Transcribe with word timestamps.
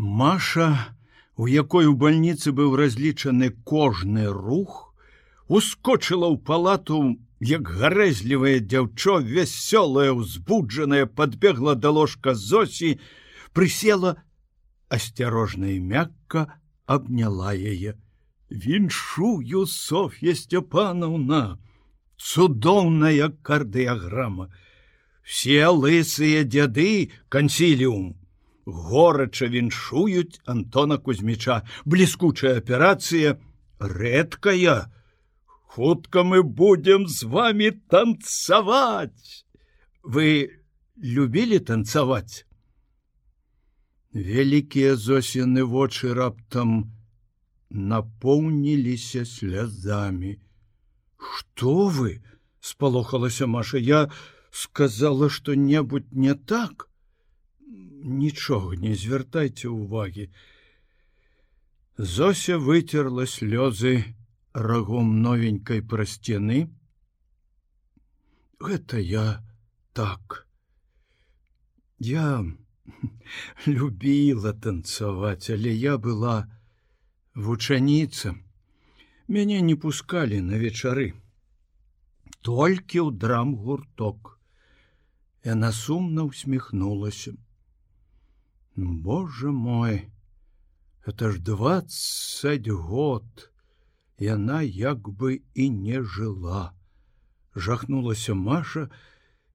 Маша, 0.00 0.96
у 1.36 1.46
якой 1.46 1.84
у 1.84 1.92
больніцы 1.92 2.52
быў 2.56 2.72
разлічаны 2.80 3.50
кожны 3.68 4.32
рух, 4.32 4.94
ускочыла 5.44 6.30
ў 6.32 6.40
палату, 6.40 7.20
як 7.44 7.68
гарэзлівае 7.68 8.64
дзяўчо 8.64 9.18
вясёлая 9.20 10.14
узбуджаная 10.16 11.04
подбегла 11.04 11.74
да 11.76 11.92
ложка 11.92 12.32
зосі, 12.32 12.96
прысела 13.52 14.16
асцярожна 14.88 15.68
і 15.76 15.84
мякка 15.84 16.46
абняла 16.86 17.52
яе. 17.52 17.92
Віншую 18.48 19.66
Софья 19.66 20.32
Степановна, 20.32 21.60
цудоўная 22.16 23.28
кардыяграма. 23.44 24.48
Все 25.20 25.68
лысыя 25.68 26.48
дзяды 26.48 27.12
кансіліум 27.28 28.16
горача 28.66 29.46
віншуюць 29.46 30.40
Антона 30.46 30.98
Кузьміча, 30.98 31.62
бліскучая 31.84 32.58
аперацыя 32.58 33.38
рэдкая. 33.78 34.92
Хутка 35.70 36.24
мы 36.24 36.42
будем 36.42 37.06
з 37.08 37.22
вами 37.22 37.70
танцаваць. 37.88 39.46
Вы 40.02 40.60
любілі 40.96 41.60
танцаваць. 41.60 42.44
Вялікія 44.12 44.96
зосіны 44.96 45.62
вочы 45.64 46.12
раптам 46.14 46.90
напоўніліся 47.70 49.24
слязамі. 49.24 50.40
Што 51.16 51.88
вы? 51.88 52.20
спалохалася 52.60 53.46
Маша, 53.46 53.78
я 53.78 54.10
сказала 54.50 55.30
што-небудзь 55.30 56.12
не 56.12 56.34
так 56.34 56.89
нічога 58.04 58.76
не 58.76 58.94
звяртайце 58.94 59.68
увагі. 59.68 60.30
Зося 61.96 62.58
выцерла 62.58 63.26
слёзы 63.26 64.04
рагом 64.52 65.20
новенькай 65.22 65.82
пра 65.82 66.06
сцены. 66.06 66.68
Гэта 68.60 68.98
я 68.98 69.44
так. 69.92 70.46
Я 71.98 72.44
любіла 73.66 74.52
танцаваць, 74.52 75.50
але 75.50 75.72
я 75.72 75.98
была 75.98 76.48
вучаніца. 77.34 78.34
Мяне 79.28 79.60
не 79.60 79.76
пускалі 79.76 80.40
на 80.40 80.56
вечары. 80.58 81.12
Толькі 82.40 83.04
ў 83.04 83.12
драм 83.12 83.54
гурток. 83.54 84.40
Яна 85.44 85.72
сумна 85.72 86.24
усміхнулася. 86.24 87.36
Боже 88.76 89.50
мой, 89.50 90.10
это 91.04 91.32
ж 91.32 91.40
двадцать 91.40 92.68
год 92.68 93.50
яна 94.18 94.62
як 94.62 95.08
бы 95.08 95.42
і 95.54 95.70
не 95.70 96.02
жыла. 96.02 96.72
Жахнулася 97.56 98.34
Маша, 98.34 98.90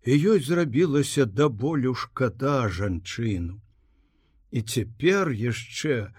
і 0.03 0.11
ёй 0.11 0.39
зрабілася 0.39 1.25
да 1.25 1.47
болю 1.49 1.95
шкада 1.95 2.67
жанчыну. 2.67 3.61
І 4.51 4.61
цяпер 4.61 5.31
яшчэ 5.31 6.11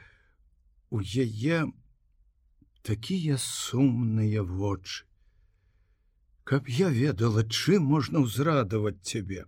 у 0.91 1.03
яе 1.03 1.69
такія 2.83 3.37
сумныя 3.37 4.43
вочы. 4.43 5.05
Каб 6.45 6.69
я 6.69 6.89
ведала, 6.89 7.45
чым 7.45 7.85
можна 7.85 8.25
ўзрадаваць 8.25 9.03
цябе 9.03 9.45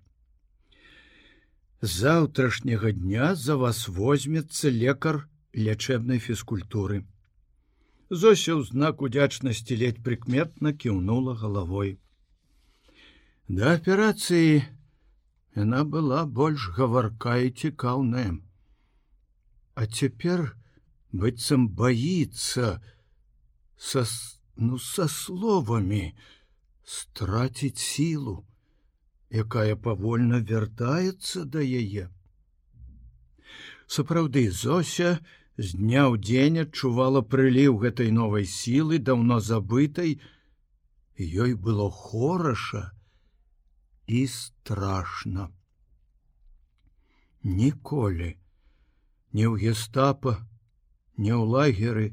заўтрашняга 1.81 2.93
дня 2.93 3.35
за 3.35 3.57
вас 3.57 3.89
возьмецца 3.89 4.71
лекар 4.71 5.29
лячэбнай 5.55 6.19
фізкультуры. 6.19 7.05
Зося 8.11 8.57
ў 8.57 8.65
знак 8.65 9.03
удзячнасці 9.03 9.77
ледь 9.77 10.03
прыкметна 10.03 10.73
кіўнула 10.73 11.37
галавой. 11.37 11.99
Да 13.49 13.77
аперацыі 13.79 14.65
яна 15.55 15.85
была 15.85 16.25
больш 16.27 16.71
гаварка 16.75 17.39
і 17.45 17.51
цікаўная. 17.51 18.41
А 19.75 19.87
цяпер 19.87 20.57
быццам 21.13 21.69
баіцца 21.69 22.83
са 23.77 24.03
ну 24.57 24.79
са 24.79 25.07
словамі 25.07 26.17
страціць 26.83 27.79
сілу 27.79 28.48
якая 29.31 29.77
павольна 29.77 30.41
вяртаецца 30.41 31.45
да 31.45 31.61
яе. 31.61 32.09
Сапраўды 33.87 34.51
Зося 34.51 35.19
з 35.57 35.77
дня 35.77 36.09
ў 36.09 36.21
дзень 36.21 36.61
адчувала 36.65 37.23
прыліў 37.23 37.79
гэтай 37.85 38.11
новай 38.13 38.45
сілы 38.45 38.99
даўно 38.99 39.41
забытай, 39.41 40.21
ёй 41.19 41.55
было 41.55 41.91
хораша 41.91 42.93
і 44.07 44.27
страшна. 44.27 45.49
Ніколі, 47.43 48.37
не 49.33 49.45
ў 49.49 49.55
гестапа, 49.61 50.37
не 51.17 51.33
ў 51.33 51.43
лагеры, 51.45 52.07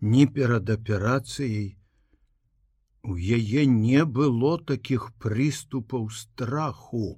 ні 0.00 0.26
перад 0.26 0.70
аперацыяй, 0.70 1.76
У 3.02 3.16
яе 3.16 3.64
не 3.66 4.04
было 4.04 4.58
такіх 4.58 5.08
прыступаў 5.24 6.10
страху, 6.12 7.16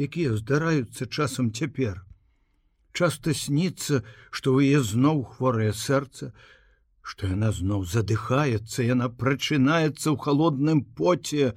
якія 0.00 0.36
здараюцца 0.36 1.06
часам 1.06 1.52
цяпер. 1.52 2.00
Часта 2.94 3.34
сніцца, 3.34 4.00
што 4.30 4.54
ў 4.56 4.72
яе 4.72 4.80
зноў 4.80 5.24
хворае 5.34 5.72
сэрца, 5.76 6.32
што 7.04 7.28
яна 7.28 7.52
зноў 7.52 7.84
задыхаецца, 7.84 8.80
яна 8.80 9.10
прачынаецца 9.12 10.08
ў 10.08 10.16
холодным 10.16 10.80
поце 10.96 11.52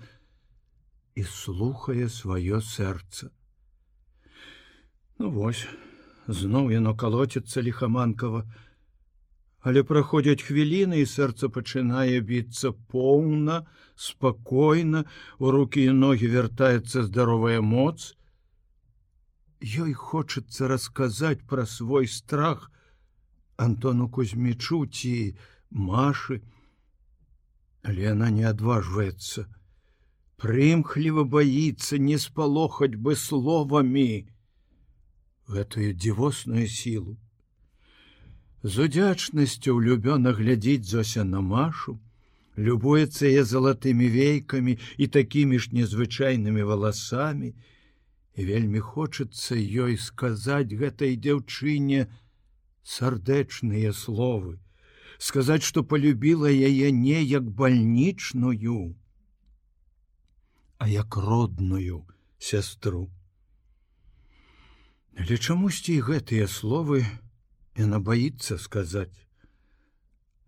і 1.15 1.23
слухае 1.23 2.11
сваё 2.11 2.59
сэрца. 2.59 3.31
Ну 5.17 5.31
вось, 5.31 5.63
зноў 6.27 6.69
яно 6.75 6.93
калоціцца 6.93 7.63
лихаманкава, 7.63 8.43
але 9.67 9.81
праходзяць 9.87 10.45
хвіліны 10.47 11.01
і 11.03 11.07
сэрца 11.11 11.49
пачынае 11.55 12.19
біцца 12.27 12.69
поўна, 12.93 13.55
спакойна, 13.99 15.01
у 15.43 15.51
руки 15.55 15.83
і 15.83 15.95
ногі 15.97 16.29
вяртаецца 16.35 17.03
здаровая 17.07 17.59
моц. 17.71 18.13
Ёй 19.59 19.91
хочацца 19.91 20.71
расказаць 20.71 21.43
пра 21.51 21.67
свой 21.73 22.07
страх 22.07 22.71
Антону 23.67 24.07
Кузьмічу 24.07 24.79
ці 24.87 25.35
Машы, 25.89 26.39
але 27.83 28.07
яна 28.07 28.31
не 28.39 28.47
адважваецца. 28.47 29.47
Прымхліва 30.39 31.27
баіцца 31.35 31.99
не 32.07 32.15
спалохаць 32.29 32.95
бы 32.95 33.19
словамі 33.27 34.09
гэтую 35.51 35.91
дзівосную 35.91 36.67
сілу. 36.71 37.19
З 38.63 38.89
удзячнасцю 38.89 39.77
влюбёна 39.77 40.33
глядзіць 40.33 40.89
зося 40.89 41.23
на 41.23 41.41
машу, 41.41 41.99
любуецца 42.57 43.29
я 43.29 43.43
залатымі 43.45 44.09
вейкамі 44.09 44.77
і 44.97 45.07
такімі 45.07 45.59
ж 45.61 45.69
незвычайнымі 45.77 46.65
валасамі, 46.65 47.53
і 48.37 48.45
вельмі 48.45 48.81
хочацца 48.81 49.53
ёй 49.53 49.97
сказаць 50.01 50.73
гэтай 50.73 51.13
дзяўчыне 51.21 52.09
сардэчныя 52.81 53.93
словы, 53.93 54.57
сказаць, 55.17 55.61
што 55.61 55.83
полюбіла 55.83 56.49
яе 56.49 56.89
не 56.91 57.21
як 57.21 57.45
бальнічную, 57.45 58.97
а 60.77 60.89
як 60.89 61.17
родную 61.17 62.05
сястру. 62.39 63.05
Але 65.17 65.37
чамусьці 65.37 66.01
гэтыя 66.09 66.49
словы, 66.49 67.05
Яна 67.77 67.99
боится 67.99 68.57
сказаць. 68.57 69.27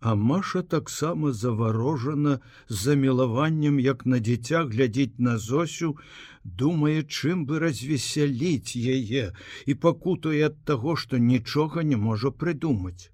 А 0.00 0.14
Маша 0.14 0.62
таксама 0.62 1.32
заварожана 1.32 2.40
з 2.68 2.74
замілаваннем, 2.74 3.78
як 3.78 4.06
на 4.06 4.18
дзіця 4.18 4.64
глядзець 4.64 5.18
на 5.18 5.36
зосю, 5.38 5.96
думае, 6.42 7.04
чым 7.04 7.44
бы 7.46 7.60
развесяліць 7.60 8.74
яе 8.76 9.32
і 9.66 9.74
пакутуе 9.74 10.40
ад 10.46 10.56
таго, 10.64 10.96
што 10.96 11.18
нічога 11.18 11.84
не 11.84 11.96
можа 11.96 12.30
прыдумаць. 12.30 13.12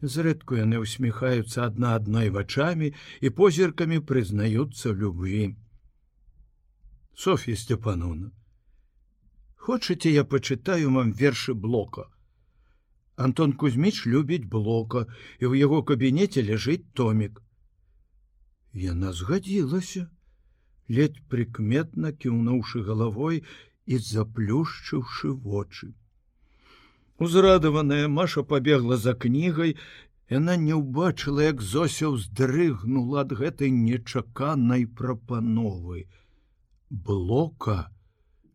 Зрэдку 0.00 0.56
яны 0.58 0.80
усміхаюцца 0.82 1.66
адна 1.66 1.92
адной 1.98 2.32
вачамі 2.36 2.90
і 3.20 3.30
позіркамі 3.30 4.00
прызнаюцца 4.00 4.96
любві. 5.02 5.54
Софья 7.14 7.54
Степановна, 7.54 8.32
хочаце 9.56 10.10
я 10.10 10.24
пачытаю 10.24 10.90
вам 10.96 11.12
вершы 11.12 11.54
блока. 11.54 12.08
Антон 13.16 13.52
Кузьміч 13.52 14.06
любіць 14.06 14.48
блока 14.48 15.06
і 15.38 15.44
ў 15.48 15.60
яго 15.60 15.82
кабінеце 15.82 16.42
ляжыць 16.42 16.84
томік. 16.96 17.42
Яна 18.72 19.12
згадзілася, 19.12 20.08
ледь 20.88 21.20
прыкметна 21.28 22.12
кіўнуўшы 22.12 22.84
галавой 22.88 23.44
і 23.86 23.98
заплюшчыўшы 23.98 25.32
вочы. 25.32 25.92
Узрадаваная 27.18 28.08
Маша 28.08 28.42
пабегла 28.42 28.96
за 28.96 29.14
кнігай, 29.14 29.76
Яна 30.32 30.56
не 30.56 30.72
ўбачыла, 30.72 31.44
як 31.44 31.60
Зося 31.60 32.08
ўздрыгнула 32.08 33.22
ад 33.22 33.32
гэтай 33.36 33.68
нечаканай 33.68 34.86
прапановы. 35.00 36.08
Блока 36.88 37.92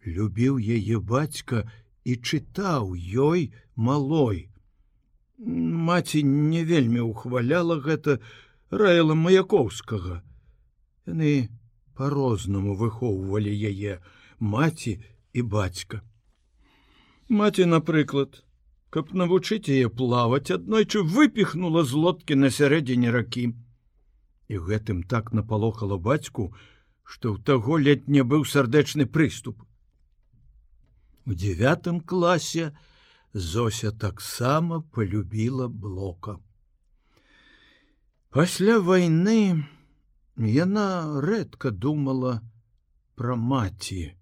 любіў 0.01 0.57
яе 0.57 0.97
бацька 1.11 1.69
і 2.01 2.17
чытаў 2.17 2.97
ёй 2.97 3.53
малой. 3.77 4.49
Маці 5.37 6.23
не 6.23 6.65
вельмі 6.65 7.05
ухваляла 7.05 7.77
гэта 7.77 8.17
раіла 8.69 9.15
маяковскага. 9.15 10.23
Яны 11.05 11.49
по-рознаму 11.93 12.75
выхоўвалі 12.75 13.53
яе 13.53 14.01
маці 14.39 14.97
і 15.33 15.41
бацька. 15.41 16.01
Маці, 17.29 17.65
напрыклад, 17.65 18.43
каб 18.89 19.13
навучыць 19.13 19.69
яе 19.69 19.89
плаваць 20.01 20.51
аднойчы 20.55 21.03
выпихнула 21.15 21.83
з 21.85 22.03
лодкі 22.03 22.37
на 22.39 22.49
сярэдзіне 22.57 23.11
ракі 23.15 23.45
і 24.47 24.59
гэтым 24.67 25.03
так 25.13 25.33
напалохала 25.39 25.97
бацьку 26.09 26.47
што 27.03 27.33
ў 27.35 27.43
таго 27.49 27.79
ледь 27.87 28.07
не 28.07 28.23
быў 28.33 28.45
сардэчны 28.51 29.07
прыступ 29.17 29.59
у 31.27 31.35
девятым 31.43 31.99
класе 32.13 32.71
зося 33.33 33.91
таксама 33.91 34.81
полюбіла 34.81 35.67
блока 35.67 36.37
пасля 38.29 38.79
войны 38.79 39.65
яна 40.37 40.87
рэдка 41.21 41.71
думала 41.71 42.39
про 43.15 43.35
маці 43.35 44.17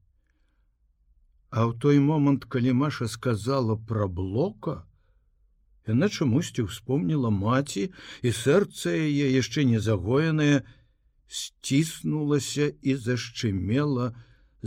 А 1.55 1.63
ў 1.63 1.79
той 1.79 1.99
момант, 2.03 2.45
калі 2.51 2.71
Маша 2.75 3.05
сказала 3.07 3.75
пра 3.89 4.05
блока, 4.11 4.73
яна 5.87 6.09
чамусьці 6.11 6.65
ўспомніла 6.67 7.31
маці, 7.31 7.83
і 8.27 8.29
сэрца 8.35 8.91
яе 8.91 9.29
яшчэ 9.31 9.63
не 9.69 9.79
загоенае, 9.79 10.67
сціснулася 11.31 12.67
і 12.83 12.97
зашчымела 13.05 14.09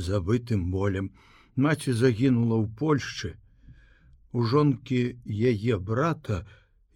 забытым 0.08 0.70
болем. 0.72 1.12
Маці 1.60 1.92
загінула 1.92 2.56
ў 2.64 2.72
Польшчы. 2.80 3.36
У 4.32 4.44
жонкі 4.44 5.00
яе 5.24 5.78
брата 5.78 6.44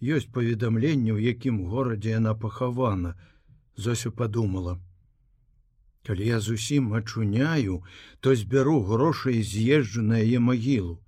ёсць 0.01 0.29
паведамленне, 0.29 1.13
у 1.13 1.19
якім 1.19 1.65
горадзе 1.65 2.11
яна 2.19 2.33
пахавана. 2.35 3.15
Зося 3.75 4.11
подумала: 4.11 4.77
калі 6.05 6.27
я 6.27 6.39
зусім 6.39 6.93
ачуняю 6.93 7.81
то 8.19 8.35
збяру 8.35 8.81
грошы 8.83 9.33
і 9.39 9.43
з'езджу 9.43 10.03
на 10.03 10.19
яе 10.21 10.39
магілу. 10.39 10.99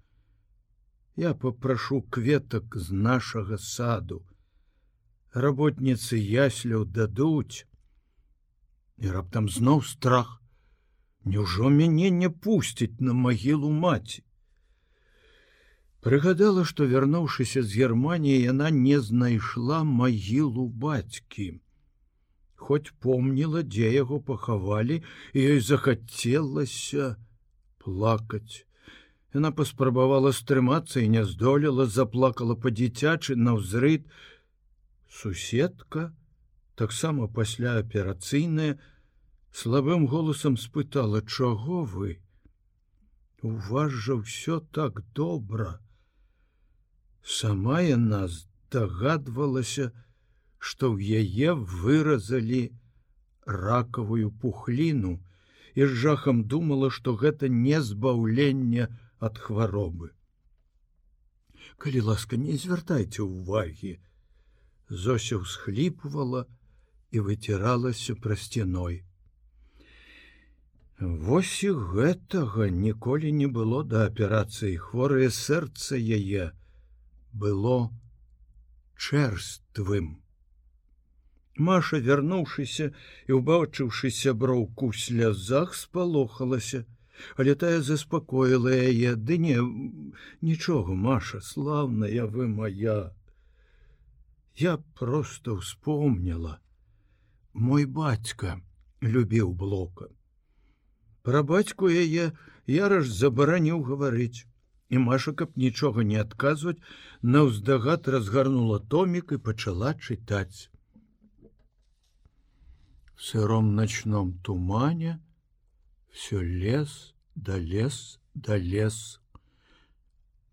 Я 1.16 1.34
попрашу 1.34 2.02
кветак 2.02 2.76
з 2.76 2.92
нашага 2.92 3.58
саду. 3.58 4.26
Работніцы 5.34 6.18
ясляў 6.18 6.86
дадуць. 6.86 7.68
І 8.98 9.12
раптам 9.12 9.50
зноў 9.50 9.84
страх. 9.84 10.42
Няўжо 11.26 11.70
мяне 11.70 12.10
не 12.10 12.30
пусціць 12.30 13.00
на 13.00 13.14
магілу 13.14 13.70
маці 13.72 14.24
прыгадала 16.06 16.64
што 16.72 16.90
вярнуўшыся 16.96 17.66
з 17.66 17.84
германії 17.84 18.42
яна 18.46 18.72
не 18.80 18.98
знайшла 19.12 19.84
магілу 19.84 20.68
бацькі 20.88 21.54
хоць 22.66 22.92
помніла, 23.00 23.62
дзе 23.62 23.92
яго 23.94 24.20
пахавалі, 24.30 25.02
ёй 25.38 25.60
захацелася 25.62 27.16
плакаць. 27.84 28.66
Яна 29.36 29.52
паспрабавала 29.52 30.32
стрымацца 30.34 31.04
і 31.04 31.12
не 31.16 31.24
здолела, 31.30 31.86
заплакала 31.86 32.56
па-дзіцячы 32.56 33.36
наўзрыд. 33.36 34.10
Суседка, 35.12 36.10
таксама 36.76 37.28
пасля 37.28 37.78
аперацыйная, 37.84 38.80
слабым 39.52 40.08
голасам 40.08 40.58
спытала: 40.58 41.22
«Чаго 41.38 41.84
вы? 41.84 42.20
У 43.46 43.54
вас 43.70 43.92
жа 43.92 44.18
ўсё 44.24 44.62
так 44.74 45.04
добра. 45.14 45.80
Сама 47.26 47.82
яна 47.82 48.28
здагадвалася, 48.30 49.92
што 50.58 50.94
ў 50.94 51.26
яе 51.26 51.54
выразалі 51.58 52.62
ракавую 53.46 54.30
пухліну 54.42 55.18
і 55.74 55.86
з 55.86 55.92
жахам 56.06 56.44
думала, 56.46 56.90
што 56.90 57.16
гэта 57.18 57.50
не 57.50 57.82
збаўленне 57.82 58.88
ад 59.20 59.42
хваробы. 59.42 60.14
Калі 61.78 62.02
ласка, 62.10 62.38
не 62.38 62.58
звяртайце 62.62 63.26
ўвагі, 63.26 63.98
Зося 64.90 65.42
ўсхліпвала 65.42 66.46
і 67.10 67.22
выціралася 67.26 68.14
пра 68.22 68.38
сцяной. 68.38 69.02
Вось 71.00 71.64
і 71.66 71.72
гэтага 71.74 72.70
ніколі 72.70 73.32
не 73.40 73.48
было 73.50 73.82
да 73.84 74.06
аперацыі 74.10 74.78
хворае 74.78 75.34
сэрца 75.34 75.98
яе 75.98 76.54
было 77.36 77.92
чэрствым. 78.96 80.22
Маша, 81.56 82.00
вярнуўшыся 82.04 82.92
і 83.28 83.40
ўбачыўшы 83.40 84.12
сяброўку 84.12 84.92
слязах 84.92 85.76
спалохалася, 85.76 86.84
але 87.40 87.56
тая 87.56 87.80
заспакоіла 87.80 88.72
яе. 88.76 89.16
Ды 89.16 89.38
не 89.40 89.60
нічога 90.42 90.96
Маша 90.96 91.40
славная 91.40 92.26
вы 92.28 92.48
моя 92.48 93.14
я 94.56 94.78
просто 95.00 95.56
вспомнила 95.58 96.60
мой 97.54 97.86
бацька 97.86 98.60
любіў 99.02 99.52
блока. 99.54 100.08
Пра 101.24 101.44
бацьку 101.44 101.90
яе 101.92 102.32
яраж 102.68 103.08
забараніў 103.08 103.84
гаварыць 103.84 104.48
і 104.95 104.99
Маша 104.99 105.33
каб 105.33 105.57
нічога 105.63 106.05
не 106.11 106.19
адказваць 106.21 106.79
наўздагад 107.23 108.09
разгарнула 108.15 108.79
томік 108.95 109.33
і 109.37 109.39
пачала 109.49 109.95
чытаць 109.95 110.69
в 113.15 113.25
сыром 113.29 113.75
ночном 113.79 114.33
тумане 114.49 115.15
все 116.11 116.43
лес 116.43 117.15
да 117.35 117.59
лес 117.59 118.19
да 118.35 118.57
лес 118.57 119.21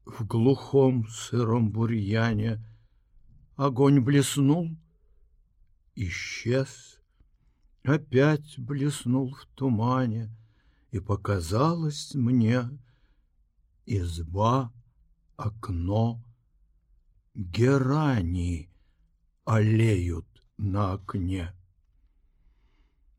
в 0.05 0.25
глухом 0.25 1.07
сыром 1.09 1.71
бурьяне 1.71 2.57
огонь 3.55 4.01
блеснул 4.01 4.69
исчез 5.95 7.01
опять 7.83 8.59
блеснул 8.59 9.33
в 9.33 9.45
тумане 9.55 10.29
и 10.91 10.99
показалось 10.99 12.13
мне 12.13 12.69
изба 13.86 14.72
окно 15.36 16.22
герани 17.34 18.70
аллеют 19.44 20.26
на 20.58 20.92
окне. 20.92 21.52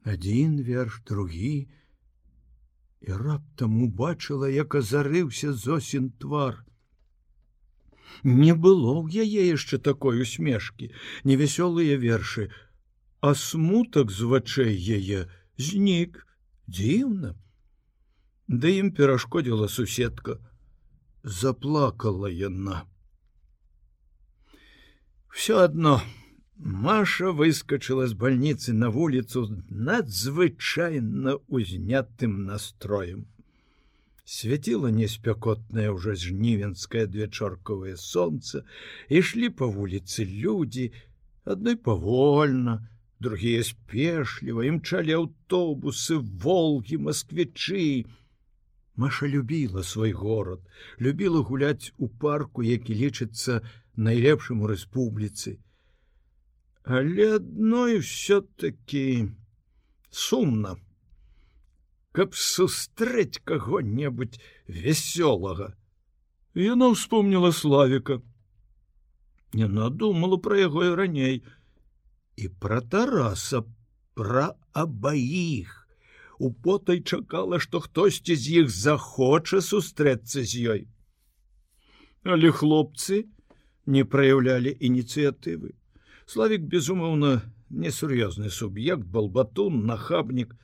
Один 0.05 0.61
верш 0.61 1.01
другі 1.07 1.67
і 3.01 3.11
раптам 3.11 3.83
убачыла 3.83 4.47
як 4.47 4.75
азарыўся 4.75 5.53
зосін 5.53 6.11
твар. 6.19 6.63
Не 8.23 8.53
было 8.53 9.03
ў 9.03 9.23
яе 9.23 9.47
яшчэ 9.51 9.79
такой 9.79 10.21
усмешкі 10.23 10.91
невясёлыя 11.23 11.97
вершы 11.97 12.51
а 13.23 13.33
смутак 13.39 14.11
з 14.11 14.27
вачэй 14.31 14.75
яе 14.75 15.27
знік 15.57 16.19
дзіўна 16.67 17.31
да 18.47 18.71
ім 18.79 18.91
перашкодзіла 18.95 19.67
суседка 19.71 20.37
заплакала 21.23 22.27
яна 22.27 22.83
все 25.33 25.59
одно 25.59 26.01
Маша 26.57 27.31
выскочыла 27.33 28.05
з 28.07 28.13
больніцы 28.13 28.73
на 28.73 28.89
вуліцу 28.93 29.41
надзвычайна 29.69 31.33
узнятым 31.49 32.45
настроем. 32.45 33.25
Свяціла 34.23 34.91
неспякотнае 34.93 35.89
ўжо 35.91 36.13
жнівенскае 36.15 37.07
двечоркавае 37.11 37.97
сонца, 37.97 38.63
ішлі 39.09 39.49
па 39.49 39.67
вуліцы 39.67 40.23
людзі, 40.23 40.93
адной 41.43 41.75
павольна, 41.75 42.87
другія 43.19 43.65
спешліва, 43.67 44.63
імчалі 44.69 45.17
аўтобусы, 45.19 46.21
волгі, 46.21 47.01
москвічы. 47.09 48.05
Маша 48.95 49.27
любіла 49.27 49.83
свой 49.83 50.11
горад, 50.11 50.61
любіла 51.01 51.41
гуляць 51.41 51.93
у 51.97 52.07
парку, 52.07 52.63
які 52.63 52.93
лічыцца 52.93 53.61
найлепшым 53.95 54.61
у 54.61 54.69
рэспубліцы 54.69 55.57
але 56.83 57.35
адной 57.35 57.99
все-таки 57.99 59.31
сумна 60.11 60.75
каб 62.11 62.35
сустрэць 62.35 63.39
каго-небудзь 63.47 64.41
вясёлага 64.67 65.73
Яна 66.53 66.91
ўспомніла 66.93 67.49
славіка. 67.49 68.19
Яна 69.57 69.89
думала 69.89 70.37
пра 70.37 70.59
яго 70.59 70.83
і 70.85 70.91
раней 70.93 71.41
і 72.37 72.49
пра 72.61 72.77
тараса 72.81 73.63
пра 74.13 74.53
абаіх. 74.69 75.82
У 76.39 76.51
потай 76.51 77.01
чакала, 77.01 77.59
што 77.59 77.79
хтосьці 77.79 78.35
з 78.35 78.63
іх 78.63 78.69
захоча 78.69 79.61
сустрэцца 79.61 80.43
з 80.43 80.51
ёй. 80.73 80.81
Але 82.23 82.51
хлопцы 82.51 83.25
не 83.85 84.03
праяўлялі 84.03 84.73
ініцыятывы. 84.79 85.75
Славік, 86.25 86.63
безумоўна, 86.71 87.43
несур'ёзны 87.69 88.49
суб'ект, 88.49 89.03
балбатун, 89.03 89.85
нахабнік, 89.85 90.55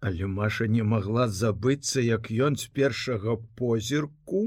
Але 0.00 0.26
Маша 0.26 0.66
не 0.66 0.82
магла 0.82 1.26
забыцца, 1.28 2.00
як 2.00 2.28
ён 2.30 2.56
з 2.56 2.68
першага 2.68 3.36
позірку 3.56 4.42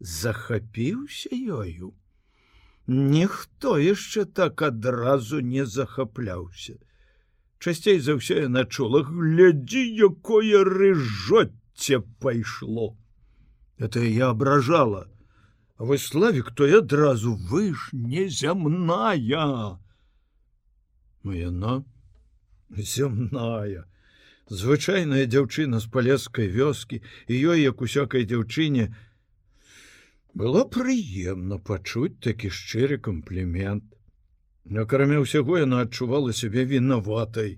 захапіўся 0.00 1.30
ёю. 1.32 1.94
Ніхто 2.86 3.78
яшчэ 3.78 4.24
так 4.40 4.62
адразу 4.62 5.40
не 5.40 5.64
захапляўся. 5.66 6.76
Часцей 7.58 7.98
за 7.98 8.14
ўсё 8.18 8.46
я 8.46 8.48
начула 8.48 9.02
глядзі, 9.02 9.82
якое 10.06 10.62
рыжоцце 10.62 12.00
пайшло. 12.22 12.94
Это 13.78 13.98
я 14.02 14.30
абражала. 14.30 15.10
А 15.76 15.84
вы 15.84 15.98
славік, 15.98 16.50
то 16.54 16.66
я 16.66 16.78
адразу 16.78 17.34
вы 17.34 17.74
ж 17.74 17.90
незямная. 17.92 19.78
Ну 21.22 21.32
яна 21.32 21.84
зямная. 22.70 23.86
Звычайная 24.48 25.26
дзяўчына 25.26 25.82
з 25.82 25.86
палескай 25.92 26.48
вёскі 26.48 27.02
і 27.26 27.34
ёй, 27.34 27.62
як 27.62 27.82
усякай 27.82 28.24
дзяўчыне, 28.24 28.94
было 30.32 30.64
прыемна 30.64 31.58
пачуць 31.58 32.22
такі 32.22 32.48
шчыры 32.48 32.98
камплімент. 32.98 33.97
Акрамя 34.76 35.22
ўсяго 35.24 35.56
яна 35.64 35.80
адчувала 35.86 36.32
сябе 36.36 36.64
вінаватай 36.68 37.56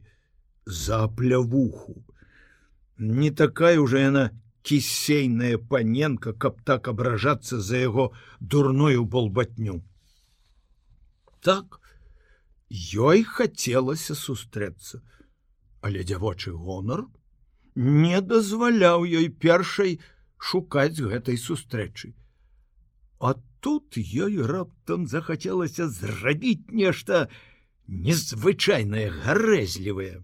за 0.67 1.09
плявуху. 1.09 2.05
Не 2.99 3.31
такая 3.35 3.81
ўжо 3.83 3.99
яна 3.99 4.31
кісейная 4.62 5.59
паненка, 5.59 6.33
каб 6.33 6.62
так 6.62 6.87
абражацца 6.87 7.59
за 7.59 7.83
яго 7.83 8.12
дурную 8.38 9.05
болбатню. 9.05 9.83
Так 11.43 11.81
ёй 12.71 13.25
хацелася 13.25 14.14
сустрэцца, 14.14 15.02
але 15.81 16.05
дзявочы 16.05 16.52
гонар 16.55 17.09
не 17.75 18.21
дазваляў 18.21 19.02
ёй 19.02 19.29
першай 19.29 19.99
шукаць 20.38 21.00
гэтай 21.00 21.37
сустрэчы. 21.37 22.14
А 23.19 23.35
тут 23.61 23.97
ёй 23.97 24.40
раптам 24.43 25.07
захацелася 25.07 25.88
зрабіць 25.88 26.73
нешта 26.73 27.29
незвычайнае 27.87 29.09
гарэзлівае. 29.25 30.23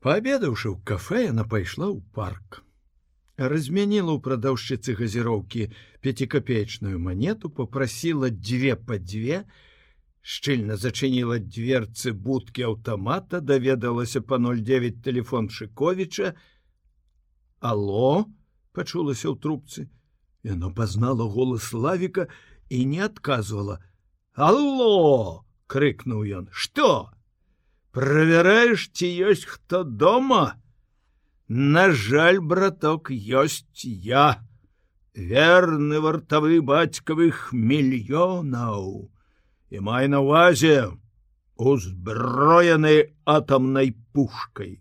Паабедаўшы 0.00 0.72
ў 0.72 0.76
кафе, 0.84 1.28
яна 1.28 1.44
пайшла 1.44 1.90
ў 1.92 2.00
парк. 2.16 2.62
Размяніла 3.36 4.16
ў 4.16 4.20
прадаўшчыцы 4.24 4.96
газіроўкі 4.96 5.68
пяцікапеечную 6.04 7.00
манету, 7.00 7.50
попрасіла 7.52 8.30
дзве 8.32 8.76
па 8.76 8.96
дзве, 8.96 9.44
шчыльна 10.20 10.76
зачыніла 10.80 11.40
дверцы 11.40 12.12
будкі 12.12 12.68
аўтамата, 12.72 13.40
даведалася 13.40 14.20
па 14.20 14.40
09 14.40 15.00
телефон 15.04 15.48
Шковіча. 15.48 16.34
Алло, 17.60 18.28
пачулася 18.72 19.32
ў 19.32 19.36
трубцы, 19.40 19.88
Яно 20.42 20.72
пазнала 20.72 21.24
голас 21.24 21.62
славіка 21.62 22.26
і 22.68 22.86
не 22.86 23.04
адказвала. 23.04 23.78
Алло!— 24.34 25.44
крыкнуў 25.70 26.24
ён. 26.38 26.48
Што? 26.50 27.10
Правяраеш, 27.92 28.90
ці 28.94 29.06
ёсць 29.06 29.44
хто 29.44 29.82
дома? 29.84 30.56
На 31.48 31.90
жаль, 31.90 32.40
браток, 32.40 33.10
ёсць 33.10 33.84
я, 33.84 34.40
верны 35.14 36.00
вартавы 36.00 36.62
бацькавых 36.62 37.50
мільёнаў 37.52 39.10
і 39.70 39.80
май 39.82 40.08
на 40.08 40.22
увазе 40.22 40.94
узброенай 41.58 43.12
атамнай 43.26 43.92
пушкай. 44.14 44.80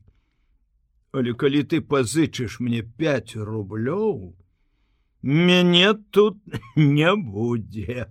Але 1.11 1.33
калі 1.33 1.65
ты 1.65 1.81
пазычыш 1.81 2.59
мне 2.61 2.85
5 2.85 3.35
рублёў, 3.41 4.37
мяне 5.21 5.93
тут 6.11 6.37
не 6.75 7.15
будзе 7.15 8.07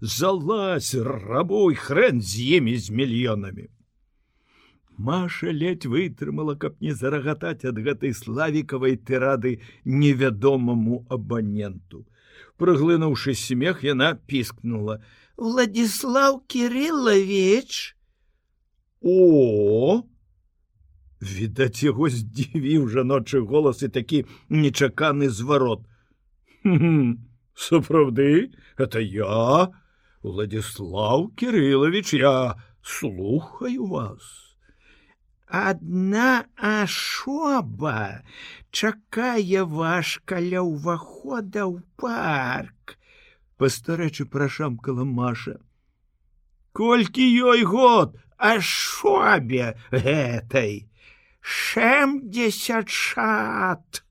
залазь 0.00 0.94
рабой 0.94 1.74
хрен 1.74 2.20
з 2.20 2.40
імі 2.58 2.76
з 2.76 2.90
мільёнамі 2.90 3.68
Маша 4.96 5.52
ледь 5.52 5.84
вытрымала 5.84 6.56
каб 6.56 6.80
не 6.80 6.94
зарагатаць 6.96 7.68
ад 7.68 7.76
гэтай 7.76 8.16
славікавай 8.16 8.96
тырады 8.96 9.60
невядомаму 9.84 11.04
абаненту 11.12 12.06
прыглынуўшы 12.56 13.36
смех 13.36 13.84
яна 13.84 14.14
піскнула 14.16 15.00
владислав 15.36 16.40
кириллович! 16.46 17.96
О! 19.02 20.02
Відаць 21.20 21.82
яго 21.82 22.08
здзівіў 22.12 22.88
жаночы 22.88 23.40
голас 23.40 23.82
і 23.82 23.88
такі 23.88 24.24
нечаканы 24.48 25.28
зварот 25.28 25.84
сапраўды? 27.54 28.52
Это 28.76 29.00
я? 29.00 29.72
Владислав 30.22 31.34
кириллович 31.36 32.14
я 32.14 32.56
слухаю 32.82 33.86
вас. 33.86 34.56
Одна 35.46 36.46
ашоба 36.56 38.22
чакае 38.72 39.62
ваш 39.62 40.18
каля 40.26 40.62
ўвахода 40.66 41.70
ў 41.70 41.86
парк. 41.94 42.98
Пастарэчы 43.56 44.26
прашамкала 44.26 45.06
маша. 45.06 45.62
Колькі 46.74 47.22
ёй 47.22 47.62
год? 47.62 48.18
Ашобе 48.36 49.78
гэтай. 49.94 50.90
Шэмдесят 51.40 52.90
шат 52.90 54.05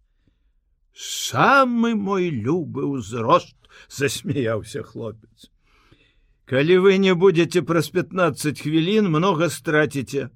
самы 0.96 1.96
мой 1.96 2.30
любы 2.30 2.88
ўзрост 2.88 3.56
засмяяўся 4.00 4.84
хлопец. 4.84 5.52
Калі 6.46 6.78
вы 6.78 6.98
не 6.98 7.14
будете 7.14 7.62
праз 7.62 7.90
15 7.90 8.62
хвілін 8.62 9.10
много 9.10 9.50
страціце 9.50 10.30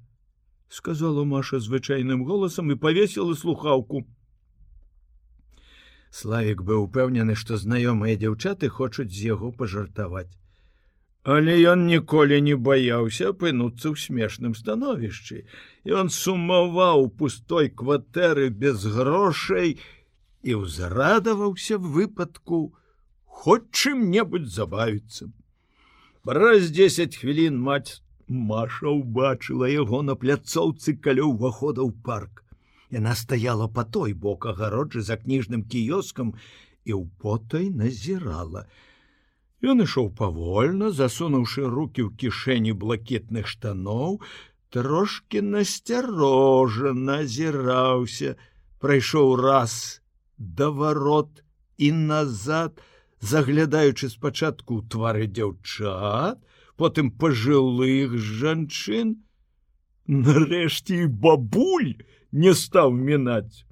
сказала 0.70 1.24
маша 1.24 1.58
звычайным 1.58 2.24
голосам 2.24 2.70
і 2.70 2.76
повесила 2.76 3.34
слухаўку. 3.34 4.06
Славик 6.10 6.62
быў 6.62 6.86
упэўнены 6.86 7.34
што 7.38 7.58
знаёмыя 7.58 8.18
дзяўчаты 8.18 8.70
хочуць 8.70 9.10
з 9.10 9.34
яго 9.34 9.50
пажартаваць. 9.52 10.30
Але 11.22 11.54
ён 11.70 11.86
ніколі 11.86 12.40
не 12.40 12.54
баяўся 12.56 13.34
апынуцца 13.34 13.92
ў 13.92 13.96
смешным 13.98 14.54
становішчы 14.54 15.44
і 15.84 15.90
он 15.92 16.08
сумаваў 16.08 17.10
пустой 17.18 17.68
кватэры 17.68 18.48
без 18.50 18.86
грошай 18.86 19.78
і 20.42 20.60
ўзрадаваўся 20.64 21.78
выпадку 21.78 22.60
хоць 23.24 23.68
чым-небудзь 23.72 24.54
забавіцца. 24.54 25.32
Праз 26.24 26.70
десять 26.70 27.16
хвілін 27.16 27.58
маць 27.58 28.00
Маша 28.30 28.92
ўбачыла 28.94 29.68
яго 29.68 30.02
на 30.06 30.14
пляцоўцы 30.14 30.94
каля 31.02 31.26
ўвахода 31.26 31.82
ў 31.82 31.90
парк. 32.06 32.44
Яна 32.94 33.14
стаяла 33.18 33.66
по 33.66 33.82
той 33.82 34.12
бок 34.14 34.46
агароджы 34.46 35.02
за 35.02 35.16
кніжным 35.18 35.64
кіёскам 35.66 36.34
і 36.84 36.92
ў 36.94 37.10
потай 37.18 37.70
назірала. 37.70 38.66
Ён 39.60 39.82
ішоў 39.84 40.14
павольна, 40.16 40.90
засунуўшы 40.94 41.66
руки 41.66 42.06
ў 42.06 42.14
кішэні 42.14 42.72
блакітных 42.72 43.50
штаноў, 43.50 44.22
трошки 44.70 45.42
насцярожа 45.42 46.94
назіраўся, 46.94 48.38
прайшоў 48.78 49.34
раз, 49.42 49.99
да 50.40 50.70
ворот 50.70 51.44
і 51.76 51.92
назад, 51.92 52.80
заглядаючы 53.20 54.08
спачатку 54.08 54.80
ў 54.80 54.88
твары 54.88 55.28
дзяўчат, 55.28 56.40
потым 56.80 57.12
пажылых 57.12 58.16
жанчын, 58.16 59.20
нарэшце 60.08 61.04
і 61.04 61.12
бабуль 61.12 62.00
не 62.32 62.56
стаў 62.56 62.96
мінаць. 62.96 63.68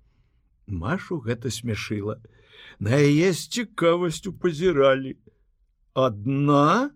Машу 0.69 1.19
гэта 1.25 1.49
смяшыла. 1.49 2.21
На 2.79 3.01
яе 3.01 3.33
з 3.33 3.49
цікавасцю 3.49 4.37
пазіралі. 4.37 5.17
Адна, 5.97 6.93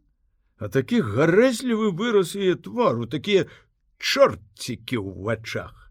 а 0.61 0.69
такі 0.69 1.01
гарэзлівы 1.01 1.97
выраз 1.97 2.37
яе 2.37 2.61
твару, 2.61 3.09
такія 3.09 3.49
чорцікі 3.97 5.01
ў 5.01 5.09
вачах. 5.25 5.82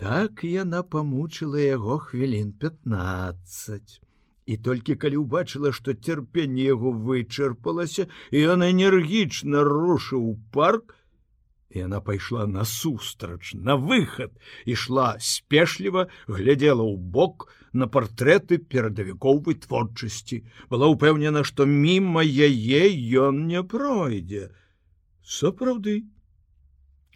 Так 0.00 0.40
яна 0.48 0.80
памучыла 0.80 1.60
яго 1.60 1.98
хвілін 2.00 2.52
15 2.56 4.00
і 4.50 4.56
толькі 4.56 4.94
калі 5.02 5.18
ўбачыла, 5.22 5.72
што 5.76 5.92
цярпенне 5.92 6.64
яго 6.72 6.90
вычарпалася, 7.08 8.06
і 8.32 8.40
ён 8.54 8.64
энергічна 8.64 9.60
рушыў 9.68 10.40
парк, 10.56 10.96
і 11.68 11.84
яна 11.84 12.00
пайшла 12.00 12.46
насустрач 12.48 13.52
на 13.52 13.76
выхад 13.76 14.32
ішла 14.64 15.20
спешліва 15.20 16.06
глядзела 16.32 16.80
ў 16.80 16.96
бок 16.96 17.52
на 17.76 17.84
партрэты 17.86 18.56
перадавікоўвай 18.56 19.60
творчасці 19.66 20.40
была 20.72 20.88
ўпэўнена 20.96 21.44
што 21.44 21.68
мімо 21.68 22.24
яе 22.24 22.82
ён 23.28 23.44
не 23.52 23.60
пройдзе. 23.62 24.48
Сапраўды. 25.20 26.08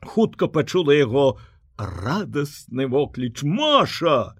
Хутка 0.04 0.52
пачула 0.52 0.92
яго 0.92 1.40
радасны 1.76 2.86
вокліч 2.86 3.42
маша 3.42 4.34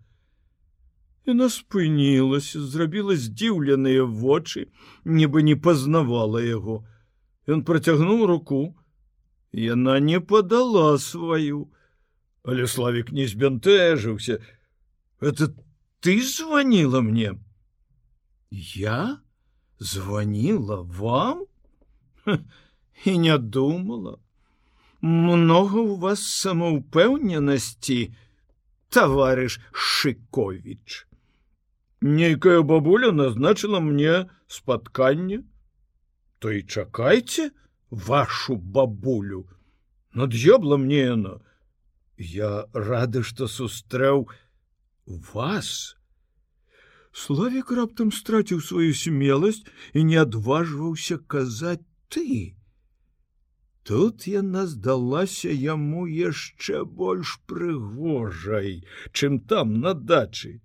Яна 1.25 1.49
спынілася, 1.49 2.61
зрабіла 2.61 3.17
здзіўленыя 3.17 4.05
вочы, 4.05 4.69
нібы 5.09 5.41
не 5.41 5.57
пазнавала 5.57 6.43
яго. 6.45 6.85
Ён 7.49 7.65
працягнуў 7.65 8.27
руку. 8.29 8.77
Яна 9.57 10.01
не 10.05 10.21
падала 10.21 10.99
сваю, 10.99 11.73
але 12.45 12.67
славік 12.69 13.13
не 13.13 13.25
збянтэжыўся. 13.25 14.43
Это 15.21 15.55
ты 16.01 16.21
звонила 16.21 17.01
мне. 17.01 17.33
Я 18.51 19.23
звонила 19.79 20.83
вам 20.83 21.47
і 23.05 23.19
не 23.19 23.39
думала. 23.39 24.19
Много 25.05 25.85
у 25.85 25.97
вас 26.01 26.25
самоўпэўненасці, 26.43 27.99
товарищ 28.89 29.61
Шкович 29.73 31.05
нейкая 32.05 32.63
бабуля 32.63 33.13
назначила 33.13 33.81
мне 33.81 34.29
спатканне 34.47 35.43
то 36.39 36.53
і 36.53 36.63
чакайце 36.63 37.51
вашу 37.91 38.57
бабулю. 38.57 39.49
Над 40.13 40.35
ёбла 40.35 40.77
мне 40.77 41.01
яна 41.09 41.41
я 42.19 42.69
рады 42.75 43.23
что 43.25 43.49
сустрэў 43.49 44.29
вас. 45.07 45.97
Славик 47.13 47.73
раптам 47.73 48.13
страціў 48.13 48.61
сваю 48.61 48.93
смеласць 48.93 49.65
і 49.95 50.05
не 50.05 50.21
адважваўся 50.21 51.17
казаць 51.17 51.81
ты 52.13 52.53
тут 53.85 54.27
яна 54.27 54.67
здалася 54.67 55.53
яму 55.53 56.05
яшчэ 56.09 56.85
больш 57.01 57.39
прыгожай 57.51 58.83
чым 59.13 59.41
там 59.53 59.81
на 59.81 59.93
дачы. 59.95 60.61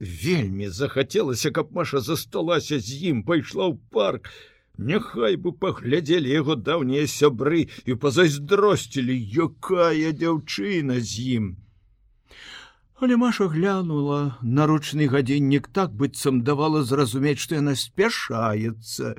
Вельмі 0.00 0.68
захацелася 0.68 1.54
каб 1.54 1.70
маша 1.72 2.00
засталася 2.00 2.80
з 2.80 2.98
ім 3.10 3.22
пайшла 3.22 3.70
ў 3.70 3.78
парк. 3.94 4.30
Няхай 4.76 5.36
бы 5.38 5.52
паглядзелі 5.54 6.30
яго 6.34 6.56
даўнія 6.58 7.06
сябры 7.06 7.68
і 7.86 7.94
пазайздросцілі 8.04 9.14
якая 9.46 10.10
дзяўчына 10.10 10.98
з 10.98 11.26
ім. 11.38 11.44
Але 12.98 13.16
маша 13.20 13.46
глянула 13.46 14.18
на 14.42 14.66
ручны 14.66 15.06
гадзіннік 15.14 15.70
так 15.78 15.94
быццам 15.94 16.42
давала 16.42 16.82
зразумець 16.82 17.38
што 17.38 17.62
яна 17.62 17.78
спяшаецца 17.78 19.14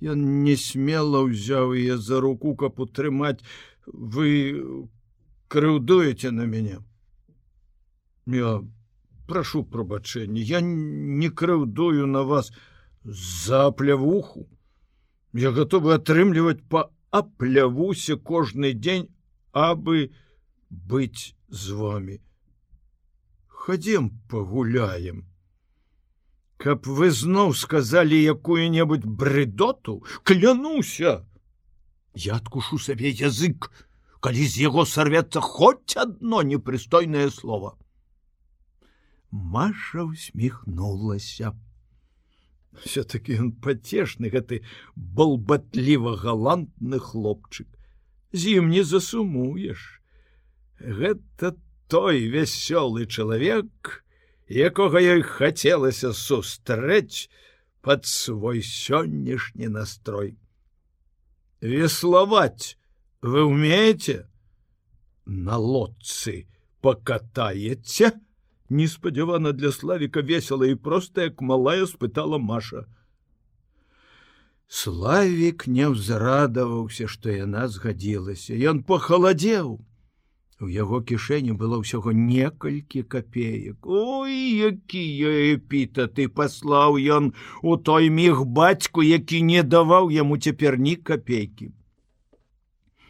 ён 0.00 0.24
не 0.44 0.56
смела 0.56 1.24
ўзяў 1.26 1.74
яе 1.74 1.98
за 1.98 2.20
руку 2.20 2.54
каб 2.54 2.80
утрымаць. 2.80 3.40
Вы 3.86 4.62
крыўдуеце 5.48 6.30
на 6.30 6.44
мяне? 6.44 6.78
Я 8.26 8.60
прошу 9.28 9.62
прабачэння 9.62 10.42
я 10.42 10.60
не 10.64 11.28
крыўдую 11.28 12.06
на 12.06 12.22
вас 12.22 12.52
за 13.04 13.70
плявуху 13.70 14.48
я 15.34 15.52
готовы 15.58 15.94
атрымліваць 15.94 16.62
по 16.74 16.90
аплявусе 17.20 18.16
кожны 18.30 18.72
дзень 18.72 19.08
абы 19.52 20.08
быць 20.70 21.36
з 21.48 21.76
вами 21.80 22.20
хадзем 23.66 24.10
пагуляем 24.32 25.26
каб 26.58 26.86
вы 27.00 27.10
зноў 27.14 27.54
сказалі 27.54 28.20
якую-небудзь 28.34 29.10
брыдоту 29.22 29.98
клянуся 30.22 31.18
я 32.14 32.38
адкушу 32.42 32.78
сабе 32.78 33.10
язык 33.10 33.70
калі 34.20 34.46
з 34.46 34.64
яго 34.68 34.84
сарвецца 34.84 35.40
хоць 35.40 35.96
одно 36.06 36.42
непрыстойнае 36.42 37.30
слово 37.30 37.76
Маша 39.30 40.02
усміхнулася. 40.02 41.52
Все-таки 42.84 43.36
ён 43.36 43.52
пацешны 43.52 44.30
гэты 44.32 44.62
балбатліва 44.96 46.16
галантны 46.16 46.98
хлопчык. 46.98 47.68
З 48.32 48.60
ім 48.60 48.70
не 48.72 48.84
засумуеш. 48.84 50.00
Гэта 50.78 51.56
той 51.88 52.28
вясёлы 52.28 53.06
чалавек, 53.06 54.04
якога 54.48 55.00
ёй 55.00 55.22
хацелася 55.22 56.12
сустрэць 56.12 57.28
под 57.80 58.04
свой 58.04 58.62
сённяшні 58.62 59.68
настрой. 59.68 60.36
Веславаць 61.60 62.76
вы 63.22 63.44
умееце? 63.44 64.28
На 65.24 65.56
лодцы 65.56 66.48
покатаеце? 66.80 68.12
неспадзявана 68.68 69.52
для 69.52 69.72
славіка 69.72 70.20
весела 70.20 70.66
і 70.66 70.74
проста 70.74 71.22
як 71.22 71.40
малая 71.40 71.86
спытала 71.86 72.38
маша 72.38 72.84
славік 74.68 75.64
не 75.66 75.88
ўзрадаваўся 75.88 77.08
што 77.08 77.32
яна 77.32 77.68
згадзілася 77.72 78.52
ён 78.72 78.82
пахаладзеў 78.84 79.80
у 80.60 80.68
яго 80.74 81.00
кішэні 81.10 81.54
было 81.62 81.78
ўсяго 81.82 82.12
некалькі 82.12 83.02
копеек 83.14 83.86
ой 83.86 84.34
якія 84.70 85.32
эпіта 85.54 86.08
ты 86.10 86.28
паслаў 86.40 86.98
ён 87.18 87.32
у 87.62 87.76
той 87.90 88.10
міг 88.10 88.42
бацьку 88.60 89.06
які 89.06 89.42
не 89.42 89.62
даваў 89.62 90.10
яму 90.14 90.38
цяпер 90.38 90.78
ні 90.78 90.96
копейкі 91.10 91.72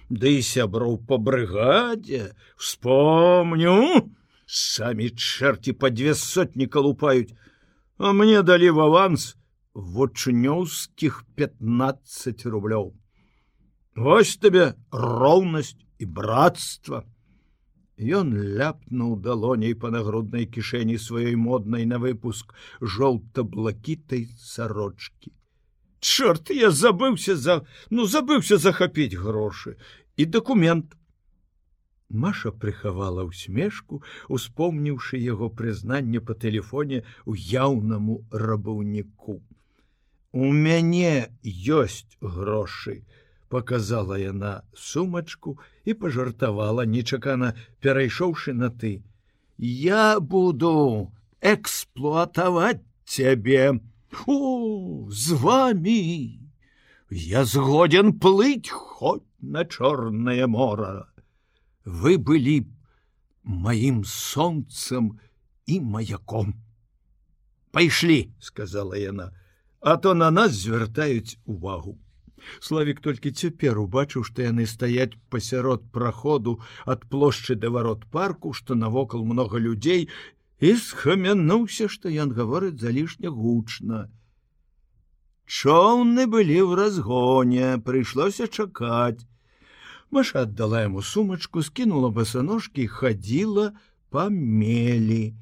Ды 0.08 0.40
сяброў 0.40 0.94
па 1.08 1.18
брыгадзе 1.20 2.32
вспомню 2.56 3.76
самі 4.48 5.11
чэрці 5.12 5.76
па 5.76 5.90
дзве 5.92 6.14
сотні 6.16 6.66
калупаюць. 6.66 7.37
А 7.98 8.12
мне 8.12 8.42
далі 8.42 8.70
в 8.70 8.80
аванс 8.80 9.37
вучнёўскіх 9.74 11.24
15 11.37 12.46
рублёў. 12.46 12.94
Вось 13.94 14.37
табе 14.40 14.74
роўнасць 14.92 15.76
і 15.98 16.06
братства 16.06 17.04
Ён 17.98 18.30
ляпнуў 18.58 19.16
далоней 19.22 19.74
па 19.74 19.90
нагруднай 19.90 20.46
кішэні 20.46 20.98
сваёй 21.02 21.34
моднай 21.34 21.84
на 21.84 21.98
выпуск 21.98 22.54
жоўта-блакітай 22.80 24.28
сарочки 24.38 25.34
Чорт 26.00 26.50
я 26.54 26.70
забыўся 26.70 27.34
за 27.34 27.66
ну 27.90 28.06
забыўся 28.06 28.56
захапіць 28.56 29.18
грошы 29.18 29.74
і 30.16 30.26
дакумент 30.26 30.94
Маша 32.08 32.50
прыхавала 32.50 33.24
ўсмешку, 33.28 34.00
успомніўшы 34.32 35.18
яго 35.20 35.50
прызнанне 35.52 36.22
па 36.24 36.32
тэлефоне 36.32 37.04
ў 37.28 37.32
яўнаму 37.37 38.24
рабаўніку. 38.32 39.42
У 40.32 40.52
мяне 40.52 41.28
ёсць 41.44 42.16
грошы, 42.22 43.04
показала 43.48 44.18
яна 44.18 44.62
сумачку 44.74 45.58
і 45.84 45.94
пажартавала 45.94 46.87
нечакана 46.87 47.54
перайшоўшы 47.80 48.52
на 48.52 48.70
ты. 48.70 49.02
Я 49.58 50.20
буду 50.20 51.12
эксплуатаваць 51.40 52.84
цябе. 53.04 53.80
У 54.26 55.08
з 55.11 55.32
вами 55.32 56.40
Я 57.11 57.44
згоден 57.44 58.18
плыть 58.18 58.68
хоть 58.68 59.22
на 59.40 59.64
чорное 59.64 60.46
мора 60.46 61.08
вы 61.84 62.18
былі 62.18 62.66
маім 63.44 64.04
сонцам 64.04 65.18
і 65.66 65.80
маяком 65.80 66.52
пайшлі 67.72 68.18
сказала 68.40 68.96
яна 68.96 69.32
а 69.80 69.96
то 69.96 70.14
на 70.14 70.30
нас 70.30 70.52
звяртаюць 70.52 71.38
увагу 71.44 71.96
славик 72.68 73.01
толькі 73.05 73.33
цяпер 73.42 73.79
убачыў 73.83 74.27
што 74.29 74.46
яны 74.46 74.66
стаяць 74.72 75.18
пасярод 75.35 75.87
праходу 75.96 76.59
ад 76.94 77.07
плошчы 77.14 77.57
да 77.64 77.70
варот 77.77 78.05
парку 78.18 78.53
што 78.61 78.79
навокал 78.83 79.24
много 79.33 79.62
людзей 79.68 80.09
і 80.61 80.74
схамянуўся 80.85 81.88
што 81.96 82.12
ён 82.27 82.35
гаворыць 82.40 82.81
залішне 82.85 83.33
гучна 83.40 84.05
чоўны 85.46 86.29
былі 86.37 86.61
ў 86.66 86.81
разгоне 86.83 87.72
прыйшлося 87.90 88.48
чакаць 88.61 89.27
Маша 90.11 90.42
отдала 90.42 90.83
ему 90.85 91.03
сумочку, 91.03 91.61
скинула 91.62 92.09
босоножки 92.09 92.81
и 92.81 92.87
ходила 92.87 93.79
по 94.09 94.31
мели. 94.31 95.37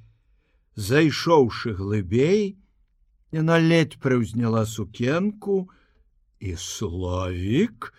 Зайшоўшы 0.74 1.72
глыбей, 1.72 2.58
Яна 3.32 3.58
ледь 3.58 3.98
прыўзняла 3.98 4.64
сукенку, 4.64 5.68
і 6.40 6.56
славік 6.56 7.92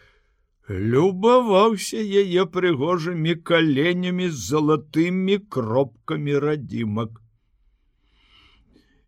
любаваўся 0.70 2.02
яе 2.02 2.44
прыгожымі 2.52 3.36
каленямі 3.50 4.28
з 4.30 4.38
залатымі 4.52 5.38
кропкамі 5.48 6.36
радзімак. 6.44 7.22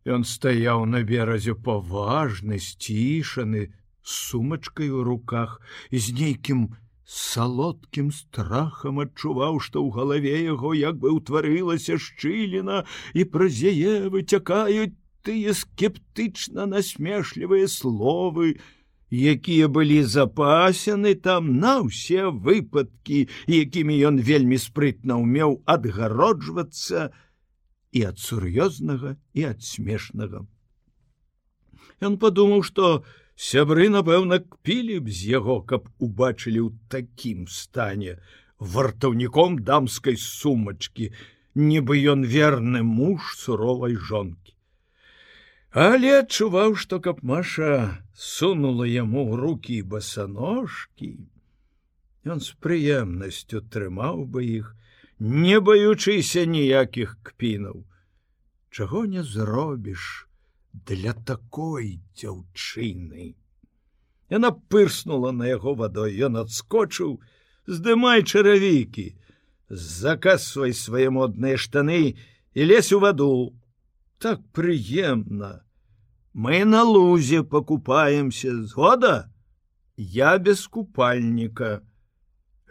Ён 0.07 0.23
стаяў 0.23 0.85
на 0.87 1.03
беразе 1.03 1.53
паважны, 1.53 2.59
сцішаны, 2.63 3.69
сумачкай 4.01 4.89
у 4.89 5.03
руках 5.03 5.59
і 5.91 5.99
з 5.99 6.15
нейкім 6.15 6.69
салодкім 7.09 8.11
страхам 8.15 9.01
адчуваў, 9.03 9.59
што 9.59 9.83
ў 9.83 9.89
галаве 9.93 10.37
яго 10.45 10.73
як 10.77 10.97
бы 11.01 11.11
ўтварылася 11.17 11.99
шчыліна 11.99 12.85
і 13.13 13.25
праз 13.35 13.59
яе 13.59 14.07
выцякаюць 14.13 14.95
тыя 15.25 15.53
скептычна 15.57 16.69
насмешлівыя 16.69 17.67
словы, 17.67 18.55
якія 19.11 19.67
былі 19.67 20.03
запасены 20.03 21.15
там 21.15 21.57
на 21.59 21.81
ўсе 21.81 22.29
выпадкі, 22.29 23.27
якімі 23.47 23.95
ён 24.09 24.21
вельмі 24.21 24.57
спрытна 24.61 25.17
ўмеў 25.17 25.61
адгароджвацца 25.65 27.09
і 27.91 27.99
ад 28.05 28.17
сур'ёзнага 28.21 29.17
і 29.33 29.41
ад 29.49 29.65
смешнага. 29.65 30.45
Ён 31.99 32.21
падумаў, 32.21 32.61
што 32.63 33.03
сябры, 33.35 33.89
напэўна, 33.89 34.39
кпілі 34.45 35.01
б 35.01 35.09
з 35.09 35.41
яго, 35.41 35.61
каб 35.65 35.89
убачылі 35.97 36.69
ў 36.69 36.77
такім 36.87 37.49
стане 37.49 38.21
вартаўніком 38.59 39.59
дамскай 39.65 40.15
сумачкі, 40.21 41.11
нібы 41.57 41.97
ён 42.13 42.23
верны 42.23 42.85
муж 42.85 43.33
суровай 43.41 43.97
жонкі 43.97 44.58
але 45.71 46.19
адчуваў 46.19 46.75
што 46.75 46.99
каб 46.99 47.21
маша 47.23 48.01
сунула 48.13 48.86
яму 48.89 49.21
ў 49.29 49.41
руки 49.43 49.82
басаножкі 49.82 51.13
ён 52.25 52.39
з 52.43 52.58
прыемнасцю 52.63 53.62
трымаў 53.73 54.25
бы 54.25 54.45
іх 54.45 54.75
не 55.19 55.60
баючыся 55.60 56.45
ніякіх 56.45 57.17
кпінаў. 57.23 57.86
Чаго 58.71 59.05
не 59.05 59.23
зробіш 59.23 60.27
для 60.73 61.13
такой 61.13 61.99
дзяўчыны? 62.15 63.36
Яна 64.29 64.51
пырснула 64.51 65.32
на 65.32 65.49
яго 65.49 65.73
вадой 65.75 66.15
ён 66.23 66.38
адскочыў 66.38 67.19
здымай 67.67 68.23
чаравікі 68.23 69.15
закасвай 69.69 70.73
свае 70.73 71.10
модныя 71.10 71.58
штаны 71.58 72.15
і 72.53 72.62
лезь 72.63 72.93
у 72.93 72.99
ваду 72.99 73.53
так 74.19 74.45
прыемна. 74.51 75.63
Мы 76.34 76.63
на 76.65 76.84
лузе 76.84 77.43
покупаемся 77.43 78.63
згода, 78.63 79.34
я 79.97 80.38
без 80.38 80.67
купальніка. 80.67 81.82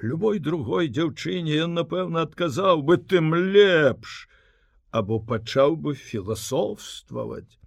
Любой 0.00 0.38
другой 0.38 0.88
дзяўчыне 0.88 1.64
ён, 1.64 1.74
напэўна, 1.74 2.22
адказаў 2.28 2.84
бы 2.86 2.96
тым 3.02 3.34
лепш, 3.34 4.28
або 4.92 5.18
пачаў 5.18 5.74
бы 5.74 5.94
філасофстваваць. 5.98 7.58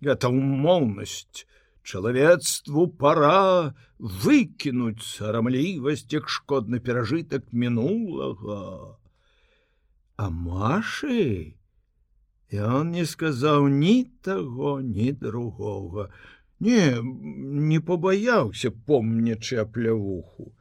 Гэта 0.00 0.30
умоўнасць, 0.30 1.48
чалавецтву 1.82 2.86
пора 2.86 3.74
выкінуць 3.98 5.02
сарамлівасць 5.02 6.06
як 6.14 6.30
шкодны 6.30 6.78
перажытак 6.78 7.50
мінулага. 7.50 8.96
А 10.16 10.30
Машы, 10.30 11.58
і 12.50 12.60
он 12.60 12.90
не 12.90 13.06
сказаў 13.06 13.68
ні 13.68 14.10
таго 14.22 14.80
ні 14.80 15.12
другога. 15.12 16.10
Не 16.60 17.00
не 17.02 17.80
побаяўся 17.80 18.70
помнячы 18.70 19.56
аплявуху. 19.62 20.52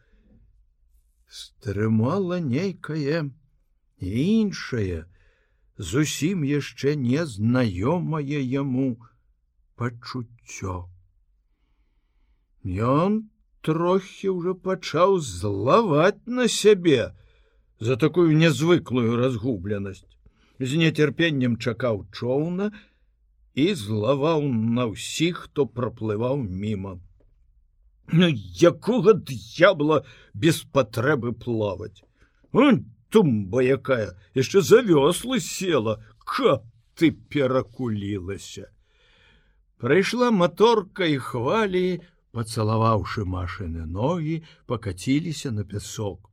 Стрымала 1.27 2.39
нейкае 2.39 3.29
іншае 3.99 5.05
зусім 5.77 6.43
яшчэ 6.43 6.95
незнаёмае 7.03 8.41
яму 8.41 8.89
пачуццё. 9.75 10.75
Ён 12.63 13.21
трохі 13.61 14.33
ўжо 14.37 14.55
пачаў 14.55 15.19
злаваць 15.19 16.23
на 16.25 16.47
сябе 16.47 17.11
за 17.79 17.97
такую 17.97 18.31
нязвыклую 18.37 19.15
разгубленасць 19.19 20.12
з 20.59 20.79
нецярпеннем 20.81 21.57
чакаў 21.57 22.05
чоўна 22.13 22.71
і 23.53 23.65
злаваў 23.77 24.45
на 24.49 24.89
ўсіх, 24.91 25.47
хто 25.47 25.65
праплываў 25.65 26.41
мімо. 26.43 26.99
Ну, 28.11 28.27
якога 28.59 29.13
д'ябла 29.13 30.03
без 30.33 30.63
патрэбы 30.63 31.33
плаваць. 31.33 32.03
тумба 33.13 33.61
якая 33.61 34.17
яшчэ 34.33 34.61
завёслы 34.65 35.39
села, 35.39 36.01
каб 36.17 36.65
ты 36.97 37.11
перакулілася. 37.11 38.69
Прыйшла 39.77 40.31
маторка 40.31 41.05
і 41.05 41.17
хвалі, 41.21 42.01
пацалаваўшы 42.33 43.25
машыны 43.29 43.85
ногі, 43.85 44.41
пакаціліся 44.65 45.51
на 45.51 45.63
пясок. 45.63 46.32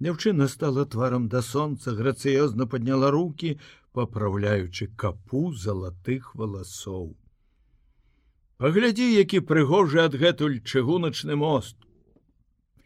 Дзяўчына 0.00 0.48
стала 0.48 0.86
тварам 0.88 1.28
да 1.28 1.42
сонца, 1.44 1.92
грацыёзна 1.92 2.66
падняла 2.66 3.10
руки, 3.12 3.58
папраўляючы 3.92 4.88
капу 4.96 5.52
залатых 5.52 6.34
валасоў. 6.34 7.16
Паглядзі, 8.56 9.04
які 9.12 9.40
прыгожы 9.44 10.00
адгэтуль 10.04 10.60
чыгуначны 10.64 11.36
мост. 11.36 11.76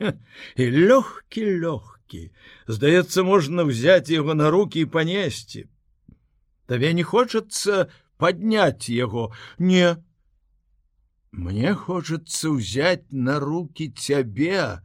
І 0.03 0.64
лёгкі 0.74 1.44
лёгкі, 1.62 2.22
здаецца, 2.66 3.22
можна 3.22 3.62
взять 3.62 4.11
яго 4.11 4.35
на 4.35 4.50
руки 4.50 4.83
і 4.83 4.90
панесці. 4.90 5.66
Табе 6.66 6.92
не 6.98 7.05
хочацца 7.07 7.90
падняць 8.18 8.90
яго, 8.90 9.31
не. 9.59 10.03
Мне 11.31 11.74
хочацца 11.74 12.50
ўзяць 12.55 13.07
на 13.11 13.38
руки 13.38 13.90
цябе, 13.94 14.83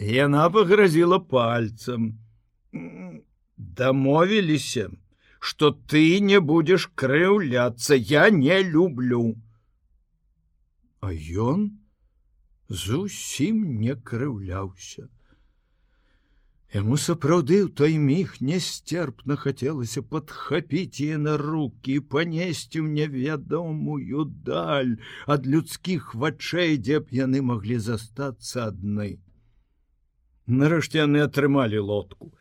Яна 0.00 0.48
пагрозіла 0.50 1.18
пальцам. 1.18 2.18
Дамовіліся, 3.58 4.88
што 5.38 5.70
ты 5.92 6.20
не 6.24 6.40
будзеш 6.40 6.88
крыўляцца, 6.96 7.94
я 7.94 8.30
не 8.30 8.62
люблю. 8.62 9.36
А 11.04 11.12
ён 11.12 11.68
зусім 12.68 13.76
не 13.84 13.94
крыўляўся. 13.94 15.08
Яму 16.72 16.96
сапраўды 16.96 17.60
ў 17.66 17.68
той 17.68 18.00
міг 18.00 18.40
несцерпна 18.40 19.36
хацелася 19.36 20.00
падхапіць 20.00 21.04
яе 21.04 21.20
на 21.20 21.36
руки 21.36 22.00
і 22.00 22.04
панесці 22.14 22.80
ў 22.80 22.88
невядомую 22.88 24.30
даль 24.48 24.96
ад 25.26 25.44
людскіх 25.44 26.14
вачэй, 26.14 26.78
дзе 26.78 27.04
б 27.04 27.10
яны 27.26 27.42
маглі 27.44 27.76
застацца 27.76 28.70
адны. 28.72 29.18
Нарэшце 30.50 31.06
яны 31.06 31.22
атрымалі 31.22 31.78
лодку. 31.78 32.34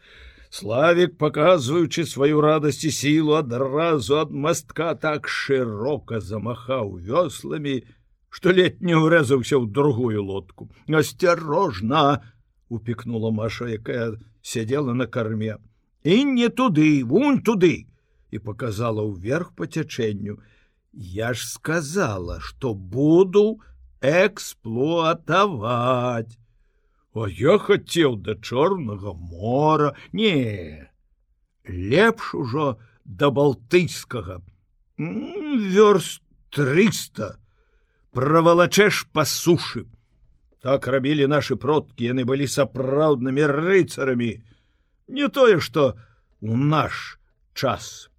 Славік, 0.49 1.17
паказваючы 1.21 2.09
сваю 2.09 2.41
радасць 2.41 2.81
і 2.89 2.91
сілу 2.91 3.37
адразу 3.37 4.17
ад 4.17 4.33
мастка 4.33 4.97
так 4.97 5.29
шырока 5.29 6.19
замахаў 6.19 6.97
вёсламі, 6.97 7.85
што 8.29 8.49
ледь 8.49 8.81
не 8.81 8.97
ўрэзаўся 8.97 9.61
ў 9.61 9.69
другую 9.69 10.25
лодку. 10.25 10.73
Асцярожна! 10.89 12.25
упікнула 12.69 13.31
Маша, 13.31 13.69
якая 13.69 14.17
сядзела 14.41 14.93
на 14.93 15.05
карме. 15.05 15.57
І 16.03 16.25
не 16.25 16.49
туды, 16.49 17.05
вунь 17.05 17.41
туды! 17.45 17.85
і 18.31 18.39
показала 18.39 19.03
ўверх 19.05 19.51
па 19.57 19.65
цячэнню. 19.65 20.37
Я 20.93 21.33
ж 21.33 21.45
сказала, 21.45 22.39
што 22.41 22.73
буду 22.73 23.59
эксплуатаваць. 24.01 26.37
А 27.15 27.25
я 27.27 27.57
хацеў 27.57 28.15
да 28.21 28.35
чорнага 28.35 29.13
мора, 29.13 29.95
не 30.13 30.89
лепш 31.65 32.35
ужо 32.35 32.77
да 33.05 33.29
балтыйскага 33.29 34.41
вёрст 34.97 36.21
300 36.51 37.37
правалачэш 38.11 39.07
па 39.13 39.25
сушы. 39.25 39.85
Так 40.61 40.87
рабілі 40.87 41.29
нашы 41.31 41.55
продкі, 41.55 42.11
яны 42.11 42.25
былі 42.27 42.45
сапраўднымі 42.45 43.45
рыцарамі, 43.47 44.31
не 45.07 45.27
тое, 45.29 45.59
што 45.59 45.95
у 46.41 46.57
наш 46.57 47.19
час. 47.53 48.09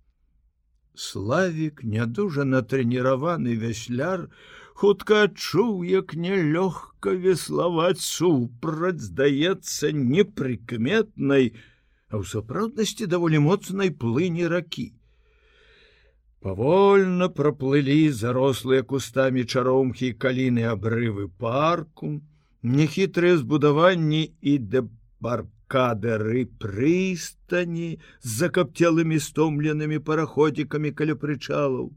Славік 0.95 1.85
нядужа 1.85 2.45
натрэніраваны 2.45 3.55
вясляр, 3.61 4.31
хутка 4.81 5.25
адчуў, 5.27 5.83
як 5.85 6.15
нялёгка 6.17 7.13
веславаць 7.25 8.01
супраць 8.01 9.05
здаецца 9.05 9.91
непрыкметнай, 9.93 11.53
а 12.09 12.17
ў 12.17 12.25
сапраўднасці 12.31 13.09
даволі 13.13 13.43
моцнай 13.45 13.93
плыні 13.93 14.49
ракі. 14.49 14.87
Павольна 16.41 17.29
праплылі 17.29 18.09
зарослыя 18.23 18.87
кустамі 18.95 19.45
чаромхі 19.45 20.15
каліны 20.25 20.65
абрывы 20.73 21.29
парку, 21.45 22.17
нехітрыя 22.65 23.37
збудаванні 23.37 24.25
і 24.41 24.59
дэбаркадары 24.77 26.49
прыстані 26.65 27.91
з 28.01 28.33
закапцелымі 28.41 29.21
стомленымі 29.29 30.01
параходзікамі 30.09 30.97
каля 30.97 31.21
прычалаў. 31.21 31.93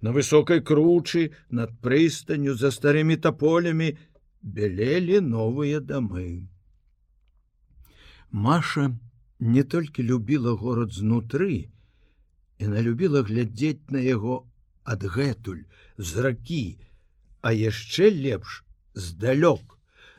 На 0.00 0.12
высокай 0.12 0.60
кручы 0.60 1.32
над 1.50 1.72
прыстанню 1.80 2.54
за 2.54 2.70
старымі 2.70 3.16
таполямі 3.16 3.94
бялелі 4.42 5.20
новыя 5.20 5.80
дамы. 5.80 6.48
Маша 8.30 8.92
не 9.40 9.62
толькі 9.62 10.02
любіла 10.02 10.52
горад 10.52 10.92
знутры, 10.92 11.70
Яна 12.58 12.80
любіла 12.80 13.20
глядзець 13.28 13.92
на 13.92 14.00
яго 14.00 14.36
адгэтуль 14.92 15.64
з 15.98 16.22
ракі, 16.26 16.78
а 17.44 17.52
яшчэ 17.52 18.08
лепш 18.16 18.62
здалёк 19.08 19.76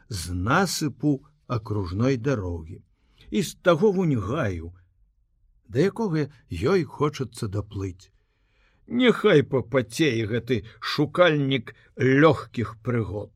з 0.09 0.35
насыпу 0.49 1.13
акружной 1.47 2.17
дарогі 2.17 2.77
і 3.31 3.41
з 3.41 3.55
таго 3.67 3.91
вуньгаю, 3.91 4.69
да 5.67 5.87
якога 5.89 6.29
ёй 6.51 6.85
хочацца 6.85 7.49
даплыць. 7.57 8.13
Няхай 8.87 9.43
папацей 9.43 10.23
гэты 10.27 10.63
шукальнік 10.79 11.73
лёгкіх 11.99 12.77
прыгод. 12.83 13.33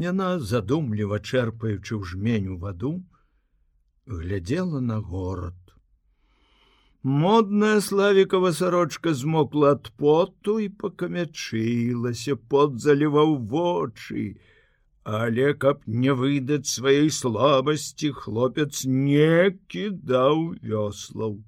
Яна 0.00 0.40
задумліва 0.40 1.20
чэрпаючы 1.20 1.92
ў 2.00 2.02
жменю 2.12 2.56
ваду, 2.56 3.04
глядзела 4.06 4.80
на 4.80 4.98
горад. 5.00 5.54
Модная 7.04 7.82
славікава 7.84 8.52
сарочка 8.56 9.12
змокла 9.12 9.76
ад 9.76 9.92
поту 10.00 10.56
і 10.58 10.68
пакамячылася, 10.72 12.36
пот 12.36 12.80
заліваў 12.80 13.36
вочы. 13.44 14.40
Але 15.04 15.52
каб 15.52 15.84
не 15.84 16.14
выдаць 16.16 16.72
сваёй 16.72 17.10
слабасці, 17.12 18.12
хлопец 18.16 18.88
не 18.88 19.52
кідаў 19.68 20.56
вёслаў. 20.64 21.44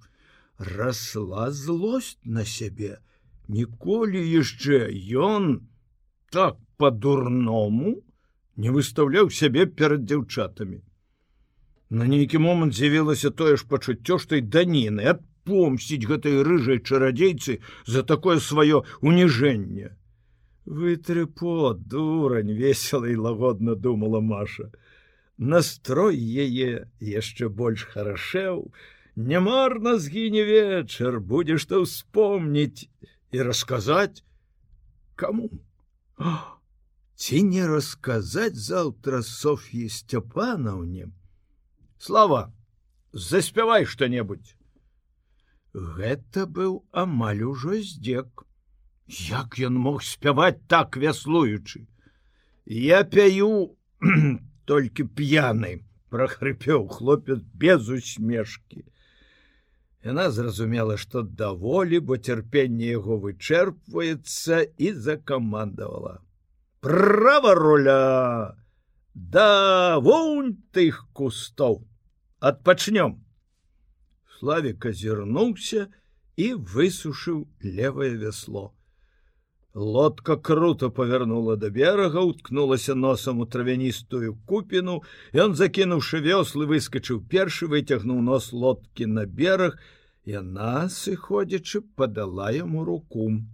Расла 0.58 1.50
злосць 1.50 2.18
на 2.24 2.44
сябе. 2.44 2.98
Ніколі 3.48 4.20
яшчэ 4.20 4.88
ён 5.12 5.68
так 6.32 6.56
по-дурному 6.76 8.02
не 8.56 8.70
выстаўляў 8.72 9.30
сябе 9.30 9.66
перад 9.66 10.08
дзяўчатамі. 10.08 10.80
На 11.90 12.06
нейкі 12.10 12.38
момант 12.42 12.74
з'явілася 12.74 13.30
тое 13.30 13.56
ж 13.56 13.68
пачуццё, 13.68 14.18
што 14.18 14.36
й 14.36 14.42
даніны 14.42 15.06
ад 15.12 15.20
помсціць 15.46 16.08
гэтай 16.08 16.42
рыжай 16.42 16.80
чарадзейцы 16.80 17.60
за 17.86 18.02
такое 18.02 18.40
сваё 18.40 18.82
уніжэнне. 19.00 19.94
Вытрыпо, 20.66 21.74
дурань 21.78 22.50
весела 22.50 23.06
і 23.06 23.16
лагодна 23.16 23.76
думала 23.76 24.20
Маша. 24.20 24.72
Настрой 25.38 26.16
яе 26.18 26.88
яшчэ 26.98 27.48
больш 27.48 27.86
харашэў, 27.92 28.72
Нямарна 29.16 29.96
згіне 29.96 30.42
вечар, 30.44 31.20
будзе 31.20 31.56
што 31.56 31.78
ўспомніць 31.82 32.84
і 33.32 33.44
расказаць 33.48 34.20
каму. 35.16 35.48
Ці 37.16 37.38
не 37.48 37.64
расказаць 37.64 38.60
заўтра 38.60 39.22
Соф'і 39.24 39.88
Сцяпанаўне. 39.88 41.08
Слава, 41.96 42.52
заспявай 43.12 43.88
што-небудзь. 43.88 44.52
Гэта 45.72 46.44
быў 46.44 46.84
амаль 46.92 47.40
ужо 47.48 47.80
здзек. 47.80 48.44
Як 49.08 49.56
ён 49.56 49.80
мог 49.80 50.02
спяваць 50.04 50.60
так 50.68 50.98
вяслуючы. 51.00 51.86
Я 52.66 53.00
пяю 53.04 53.78
толькі 54.68 55.08
п'яны, 55.08 55.72
прахрыпеў 56.12 56.84
хлопец 56.92 57.40
без 57.64 57.88
усмешкі. 57.88 58.84
Яна 60.04 60.30
зразумела, 60.30 60.96
што 60.96 61.22
даволі, 61.22 62.00
бо 62.00 62.16
цярпенне 62.16 62.92
яго 62.92 63.16
вычэрпваецца 63.24 64.62
і 64.76 64.92
закамандавала. 64.92 66.20
Права 66.80 67.54
руля! 67.54 68.54
Да 69.14 69.98
вунь 69.98 70.60
тых 70.76 71.08
кустоў! 71.12 71.82
Адпачнём! 72.38 73.24
Славік 74.38 74.84
азірнуўся 74.92 75.88
і 76.36 76.54
высушыў 76.54 77.48
левое 77.64 78.12
вясло. 78.20 78.75
Лодка 79.76 80.38
круто 80.38 80.88
павярнула 80.90 81.56
да 81.60 81.68
берага, 81.68 82.22
уткнулася 82.24 82.94
носам 82.94 83.40
у 83.40 83.46
травяністую 83.46 84.38
купіну, 84.48 85.02
Ён 85.36 85.52
закінуўшы 85.52 86.24
вёслы, 86.24 86.64
выскачыў 86.64 87.20
першы, 87.28 87.68
выцягнуў 87.68 88.22
нос 88.24 88.54
лодкі 88.56 89.04
на 89.04 89.26
бераг, 89.26 89.76
яна, 90.24 90.88
сыходзячы, 90.88 91.84
падала 91.94 92.48
яму 92.56 92.86
руку. 92.88 93.44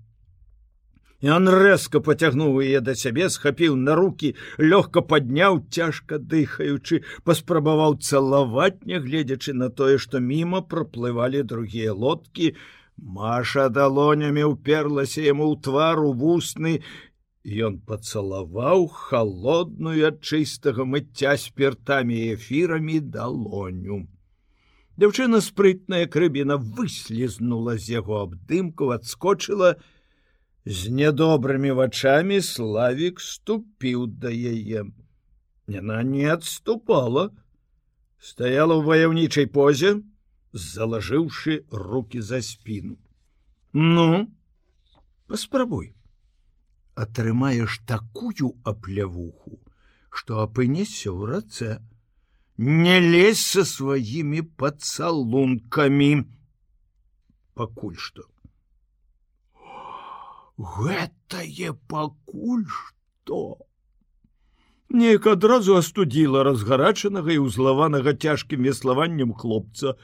Ён 1.23 1.51
рэзка 1.51 1.99
поцягнуў 1.99 2.63
яе 2.63 2.79
да 2.87 2.95
сябе, 2.95 3.27
схапіў 3.27 3.75
на 3.75 3.97
руки, 3.99 4.37
лёгка 4.63 5.03
падняў, 5.03 5.67
цяжка 5.75 6.23
дыхаючы, 6.23 7.03
паспрабаваў 7.27 7.99
цалаваць, 7.99 8.87
нягледзячы 8.87 9.59
на 9.59 9.71
тое, 9.71 9.99
што 9.99 10.23
мімо 10.23 10.63
праплывалі 10.63 11.43
другія 11.43 11.93
лодкі. 11.93 12.55
Маша 12.97 13.69
далонямі 13.69 14.45
ўперлася 14.53 15.23
яму 15.25 15.53
ў 15.53 15.63
твару 15.65 16.13
вусны. 16.13 16.83
Ён 17.43 17.81
пацалаваў 17.83 18.87
холодную 18.89 20.07
ад 20.11 20.21
чыстага 20.23 20.87
мыцця 20.87 21.35
спіртамі 21.37 22.15
і 22.15 22.35
эфірамі 22.37 23.01
далоню. 23.01 24.07
Дзяўчына 25.01 25.41
спрытная 25.43 26.07
крыбіна 26.07 26.61
выслізнула 26.61 27.75
з 27.81 27.99
яго 27.99 28.23
абдымку, 28.29 28.93
адскочыла, 28.95 29.75
з 30.65 30.95
нядобрымі 30.95 31.73
вачами 31.75 32.41
славик 32.41 33.21
ступіў 33.21 34.07
да 34.07 34.31
яе 34.31 34.87
яна 35.67 36.03
не 36.03 36.27
отступала 36.31 37.31
стаяла 38.23 38.79
ў 38.79 38.83
ваяўнічай 38.87 39.47
позе 39.51 39.99
залажыўшы 40.53 41.65
руки 41.71 42.21
за 42.21 42.43
спину. 42.43 42.99
Ну 43.73 44.29
паспрабуй 45.27 45.95
атрымаеш 46.95 47.81
такую 47.87 48.53
аплявуху 48.65 49.61
что 50.13 50.43
апынесся 50.45 51.09
ў 51.09 51.21
рацэ 51.31 51.71
не 52.59 53.01
лезь 53.01 53.41
со 53.41 53.65
сваімі 53.65 54.45
пацалункамі 54.61 56.11
пакуль 57.57 57.97
что 57.97 58.29
гэтае 60.77 61.73
пакуль 61.89 62.69
што 62.69 63.41
неяк 64.93 65.33
адразу 65.33 65.81
астудзіла 65.81 66.45
разгарачанага 66.51 67.33
і 67.33 67.43
ўзлаванага 67.49 68.13
цяжкім 68.13 68.69
веславаннем 68.69 69.33
хлопца 69.33 69.97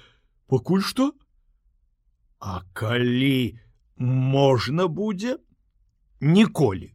пакуль 0.48 0.82
што 0.82 1.12
а 2.40 2.62
калі 2.72 3.58
можна 3.96 4.86
будзе? 4.86 5.38
Ніколі. 6.20 6.94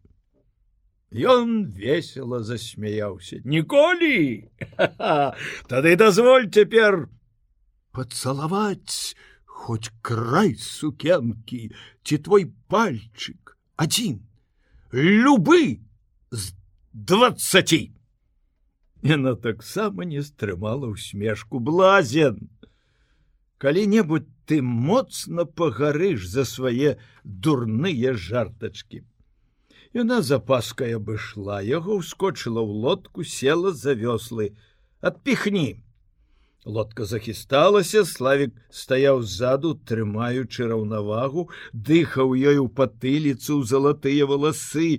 Ён 1.13 1.67
весело 1.69 2.41
засмяяўся. 2.43 3.39
Ніколі? 3.45 4.49
Тады 5.69 5.95
дазволь 5.95 6.49
цяпер 6.49 7.07
пацалаваць 7.93 9.15
хоть 9.45 9.91
край 10.01 10.55
сукенкі 10.57 11.71
ці 12.03 12.17
твой 12.17 12.49
пальчик 12.67 13.55
один 13.77 14.25
любы 14.91 15.79
з 16.31 16.51
двадцати 16.91 17.93
Яна 19.03 19.35
таксама 19.35 20.05
не 20.09 20.23
стрымала 20.23 20.87
усмешку 20.87 21.59
блазен 21.59 22.49
калі-небудзь 23.63 24.29
ты 24.45 24.61
моцна 24.61 25.47
пагарыш 25.47 26.27
за 26.27 26.43
свае 26.43 26.99
дурныя 27.23 28.13
жартачки 28.27 29.03
Яна 29.93 30.21
запаская 30.25 30.95
абышла 30.97 31.61
яго 31.61 31.95
ускочыла 32.01 32.61
ў 32.65 32.71
лодку 32.83 33.23
села 33.23 33.71
за 33.77 33.93
вёслы. 33.93 34.57
Адпіхні! 35.05 35.83
Лодка 36.65 37.05
захісталася, 37.05 38.01
славик 38.01 38.55
стаяў 38.71 39.21
ззаду, 39.21 39.75
трымаючы 39.75 40.65
раўнавагу, 40.71 41.45
дыхаў 41.73 42.33
ёй 42.33 42.57
у 42.63 42.67
патыліцу 42.79 43.61
залатыя 43.61 44.25
валасы. 44.25 44.97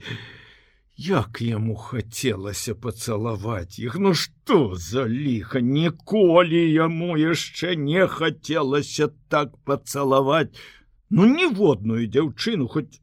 Як 0.96 1.40
яму 1.42 1.74
хацелася 1.74 2.74
пацалаваць 2.74 3.83
іх, 3.83 3.96
ну 3.98 4.14
што 4.14 4.76
за 4.78 5.09
ліха, 5.11 5.59
ніколі 5.59 6.61
яму 6.70 7.16
яшчэ 7.18 7.74
не 7.74 8.07
хацелася 8.07 9.09
так 9.28 9.57
пацалаваць. 9.66 10.54
Ну 11.11 11.26
ніводную 11.26 12.07
дзяўчыну 12.07 12.68
хоць 12.70 13.02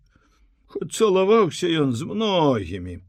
хоць 0.71 0.95
цалаваўся 0.95 1.67
ён 1.67 1.91
з 1.91 2.07
многімі. 2.07 3.03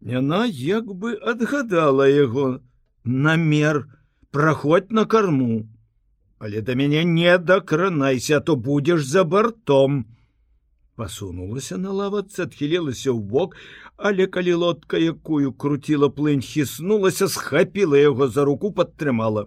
Яна 0.00 0.46
як 0.48 0.88
бы 0.88 1.12
адгадала 1.20 2.08
яго 2.08 2.60
намер 3.04 3.84
праходь 4.30 4.92
на 4.92 5.04
карму. 5.04 5.68
Але 6.38 6.62
да 6.62 6.72
мяне 6.74 7.04
не 7.04 7.36
дакранайся 7.36 8.40
то 8.40 8.56
будзеш 8.56 9.04
за 9.04 9.24
бартом 9.24 10.06
пасунулася 10.96 11.76
на 11.80 11.92
лавацы 11.92 12.46
адхілілася 12.46 13.12
ў 13.12 13.20
бок 13.20 13.56
але 13.96 14.26
калі 14.26 14.54
лодка 14.62 15.00
якую 15.00 15.52
круціла 15.52 16.08
плынь 16.08 16.44
хіснулася 16.44 17.28
схапіла 17.28 18.00
яго 18.00 18.28
за 18.28 18.44
руку 18.48 18.72
падтрымала. 18.72 19.46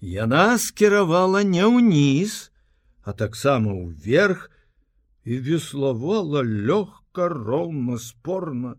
Яна 0.00 0.58
скіравала 0.58 1.42
не 1.44 1.64
ўніз 1.64 2.52
а 3.06 3.12
таксама 3.12 3.72
ўверх 3.72 4.48
і 5.24 5.38
веславала 5.48 6.42
лёгка 6.42 7.28
роўна 7.32 7.98
спорна. 7.98 8.76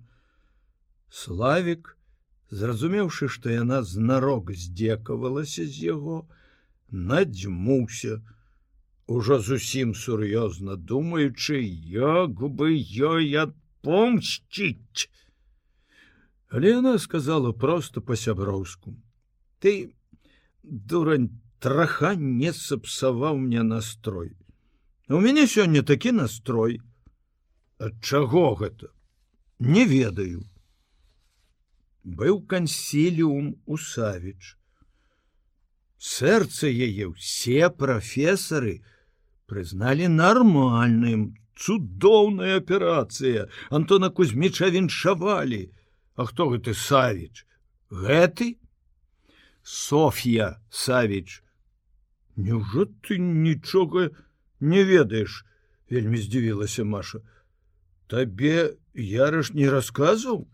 Славик 1.10 1.98
зразумеўшы 2.52 3.30
што 3.32 3.54
яна 3.54 3.84
знарок 3.84 4.52
здзекавалася 4.52 5.66
з 5.66 5.92
яго 5.92 6.18
надзьмуўся 6.92 8.22
ужо 9.08 9.40
зусім 9.40 9.96
сур'ёзна 9.96 10.76
думаючы 10.76 11.60
як 11.64 12.40
бы 12.60 12.72
ёй 13.12 13.34
адпомсціць. 13.48 15.10
Але 16.50 16.80
яна 16.80 16.98
сказала 17.00 17.52
просто 17.52 18.02
по-сяброўску 18.02 18.96
ты 19.60 19.94
дурань 20.64 21.30
траха 21.60 22.16
не 22.16 22.54
сапсаваў 22.54 23.38
мне 23.38 23.64
настрой. 23.64 24.36
У 25.10 25.20
мяне 25.24 25.48
сёння 25.48 25.82
такі 25.82 26.12
настрой 26.12 26.82
ад 27.80 27.98
чаго 28.04 28.54
гэта? 28.60 28.92
Не 29.60 29.86
ведаю 29.86 30.46
быў 32.04 32.44
кансіліум 32.48 33.56
у 33.66 33.78
савіч. 33.78 34.56
Сэрца 35.98 36.70
яе 36.70 37.10
ўсе 37.10 37.68
прафесары 37.74 38.80
прызналі 39.48 40.08
нармальным, 40.12 41.34
цудоўная 41.58 42.58
аперацыя. 42.62 43.48
Антона 43.70 44.10
Кузьміча 44.10 44.70
віншавалі. 44.70 45.72
А 46.16 46.26
хто 46.26 46.50
гэты 46.52 46.74
савіч? 46.74 47.46
Гэты? 47.90 48.58
Софья 49.64 50.62
Савіч. 50.70 51.42
Няўжо 52.38 52.86
ты 53.02 53.18
нічога 53.18 54.12
не 54.60 54.84
ведаеш, 54.84 55.46
вельмі 55.90 56.18
здзівілася 56.18 56.84
Маша. 56.84 57.20
Табе 58.08 58.78
яраш 58.94 59.54
не 59.54 59.70
расказваў, 59.70 60.48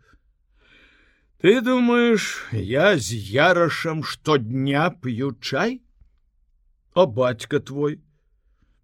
Ты 1.43 1.59
думаешь, 1.59 2.47
я 2.53 2.97
з 2.97 3.11
ярашам 3.11 4.01
штодня 4.07 4.89
п'ю 4.91 5.35
чай? 5.41 5.81
О 6.93 7.05
бацька 7.05 7.59
твой, 7.59 7.99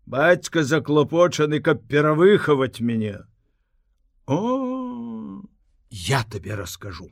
бацька 0.10 0.63
заклопочаны, 0.63 1.62
каб 1.62 1.86
перавыхаваць 1.88 2.82
мяне. 2.82 3.15
О, 4.26 5.45
я 5.89 6.24
табе 6.24 6.56
раскажу. 6.56 7.10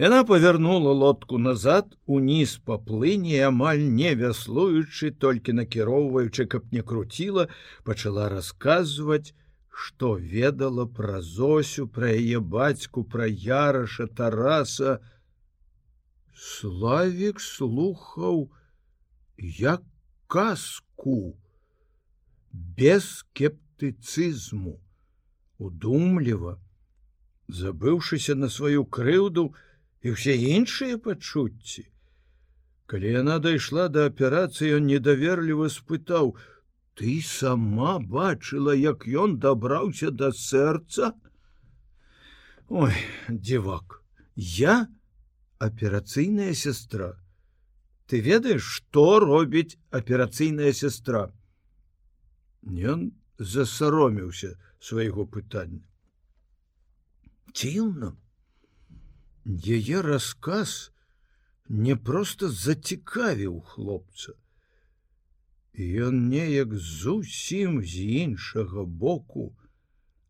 Яна 0.00 0.24
павярнула 0.24 0.92
лодку 0.96 1.38
назад 1.38 1.96
уніз 2.06 2.56
па 2.64 2.78
плыні 2.80 3.36
амаль 3.48 3.82
не 3.96 4.14
вяслуючы, 4.16 5.10
толькі 5.12 5.56
накіроўваючы, 5.58 6.46
каб 6.46 6.72
не 6.72 6.80
круціла, 6.80 7.48
пачала 7.84 8.28
расказваць, 8.32 9.34
што 9.68 10.14
ведала 10.16 10.86
пра 10.86 11.20
зосю 11.24 11.86
пра 11.88 12.12
яе 12.16 12.40
бацьку 12.54 13.04
пра 13.04 13.28
яраша 13.28 14.06
тараса 14.20 14.96
славик 16.48 17.40
слухаў 17.40 18.42
як 19.60 19.84
казку 20.28 21.16
без 22.52 23.06
скептыцызму 23.20 24.80
удумліва 25.58 26.58
забыўшыся 27.60 28.34
на 28.34 28.48
сваю 28.48 28.84
крыўду 28.84 29.50
і 30.02 30.14
ўсе 30.16 30.34
іншыя 30.34 30.98
пачуцці. 30.98 31.86
Калі 32.90 33.10
яна 33.14 33.38
дайшла 33.38 33.88
да 33.88 34.06
аперацыі 34.10 34.78
ён 34.80 34.86
недаверліва 34.90 35.70
спытаў 35.70 36.34
ты 36.98 37.20
сама 37.22 37.98
бачыла 37.98 38.74
як 38.74 39.06
ён 39.06 39.38
дабраўся 39.38 40.10
да 40.10 40.32
сэрца? 40.34 41.14
Ой 42.68 42.94
дзівак 43.28 44.00
я 44.36 44.88
аперацыйная 45.58 46.54
сестра 46.54 47.14
ты 48.10 48.20
ведаеш 48.26 48.62
што 48.76 49.20
робіць 49.22 49.78
аперацыйная 49.94 50.72
сестра 50.72 51.28
ён 52.64 53.12
засароміўся 53.38 54.56
свайго 54.80 55.26
пытання. 55.26 55.84
Дзіўна 57.54 58.12
яе 59.46 60.02
рассказ 60.02 60.92
не 61.68 61.96
проста 61.96 62.48
зацікавіў 62.48 63.60
хлопца. 63.60 64.34
Ён 65.80 66.28
неяк 66.28 66.74
зусім 66.74 67.82
з 67.82 68.04
іншага 68.24 68.84
боку 68.84 69.54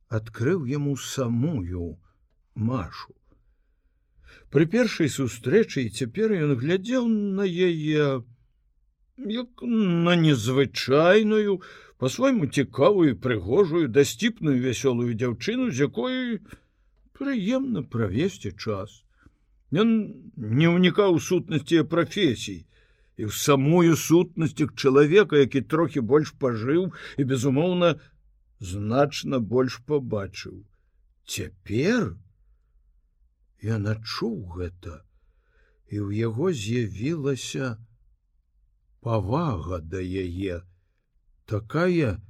адкрыў 0.09 0.67
яму 0.67 0.97
самую 0.97 1.99
машу. 2.55 3.15
Пры 4.51 4.67
першай 4.67 5.09
сустрэчы 5.09 5.87
і 5.87 5.91
цяпер 5.91 6.35
ён 6.35 6.55
глядзеў 6.61 7.09
на 7.09 7.47
яе 7.47 8.23
як 9.27 9.63
на 9.63 10.17
незвычайную, 10.17 11.61
по-свойму 11.99 12.47
цікавую, 12.47 13.17
прыгожую, 13.21 13.89
дасціпную 13.89 14.57
вясёлую 14.57 15.13
дзяўчыну, 15.13 15.69
з 15.71 15.85
якой 15.85 16.41
прыемна 17.13 17.83
правесці 17.83 18.53
час. 18.57 19.05
Ён 19.71 20.17
не 20.37 20.69
ўнікаў 20.73 21.21
сутнасці 21.21 21.85
прафесій, 21.85 22.65
і 23.21 23.29
ў 23.29 23.33
самую 23.37 24.01
сутнасць 24.01 24.57
к 24.57 24.73
чалавека, 24.73 25.37
які 25.37 25.61
трохі 25.61 26.01
больш 26.01 26.33
пажыў 26.41 26.89
і, 27.21 27.23
безумоўна, 27.29 28.01
значна 28.61 29.39
больш 29.39 29.77
побачыў. 29.85 30.65
Цяпер 31.29 32.17
я 33.61 33.77
начуў 33.77 34.57
гэта, 34.57 35.05
і 35.93 36.01
ў 36.01 36.09
яго 36.17 36.49
з'явілася 36.49 37.77
павага 39.01 39.81
да 39.81 40.01
яе, 40.01 40.63
такая, 41.47 42.21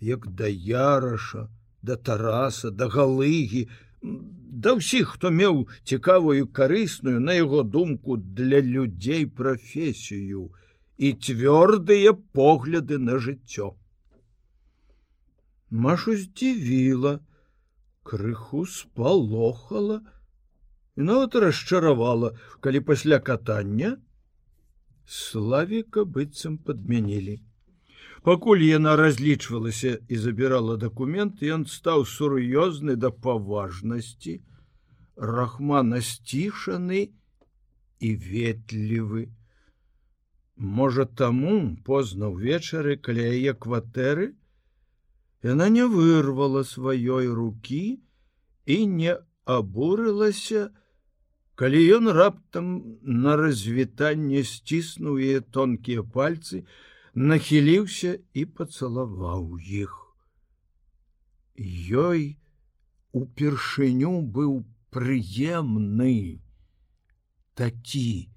як 0.00 0.26
да 0.34 0.46
яраша, 0.46 1.48
да 1.82 1.96
тараса, 1.96 2.70
да 2.70 2.88
галыгі, 2.88 3.68
да 4.02 4.74
ўсіх, 4.78 5.16
хто 5.16 5.30
меў 5.30 5.66
цікавую 5.84 6.46
карысную 6.52 7.20
на 7.20 7.38
яго 7.38 7.62
думку 7.62 8.16
для 8.16 8.60
людзей 8.60 9.26
прафесію 9.26 10.50
і 10.98 11.12
цвёрдыя 11.16 12.12
погляды 12.12 12.98
на 12.98 13.18
жыццё. 13.18 13.74
Машу 15.70 16.16
здзівіла, 16.20 17.20
крыху 18.02 18.66
спалохала 18.66 20.02
і 20.96 21.08
нават 21.08 21.34
расчаравала, 21.34 22.36
калі 22.60 22.80
пасля 22.80 23.18
катання 23.18 23.96
славіка 25.06 26.04
быццам 26.04 26.58
падмянілі. 26.58 27.40
Пакуль 28.22 28.62
яна 28.62 28.94
разлічвалася 28.96 29.98
і 30.08 30.16
забірала 30.16 30.76
дакумент, 30.76 31.42
ён 31.42 31.66
стаў 31.66 32.06
сур'ёзны 32.06 32.94
да 32.94 33.10
паважнасці, 33.10 34.38
рахмана 35.16 35.98
сцішаны 36.00 37.10
і 37.98 38.10
ветлівы. 38.16 39.26
Можа 40.56 41.04
таму 41.04 41.76
позна 41.82 42.30
ўвечары 42.30 42.94
каля 42.94 43.26
яе 43.34 43.58
кватэры, 43.58 44.38
яна 45.42 45.66
не 45.68 45.82
вырвала 45.90 46.62
сваёй 46.62 47.26
рукі 47.26 47.98
і 48.66 48.78
не 48.86 49.18
абурылася, 49.44 50.70
калі 51.54 51.80
ён 51.96 52.10
раптам 52.16 52.68
на 53.02 53.36
развітанне 53.36 54.42
сціснуў 54.48 55.20
яе 55.20 55.40
тонкія 55.56 56.02
пальцы, 56.02 56.64
нахіліўся 57.14 58.16
і 58.32 58.44
пацалаваў 58.58 59.58
іх. 59.60 59.92
Ёй 62.04 62.22
упершыню 63.12 64.14
быў 64.36 64.64
прыемны 64.90 66.40
такі 67.54 68.32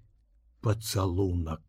пацалунак. 0.61 1.64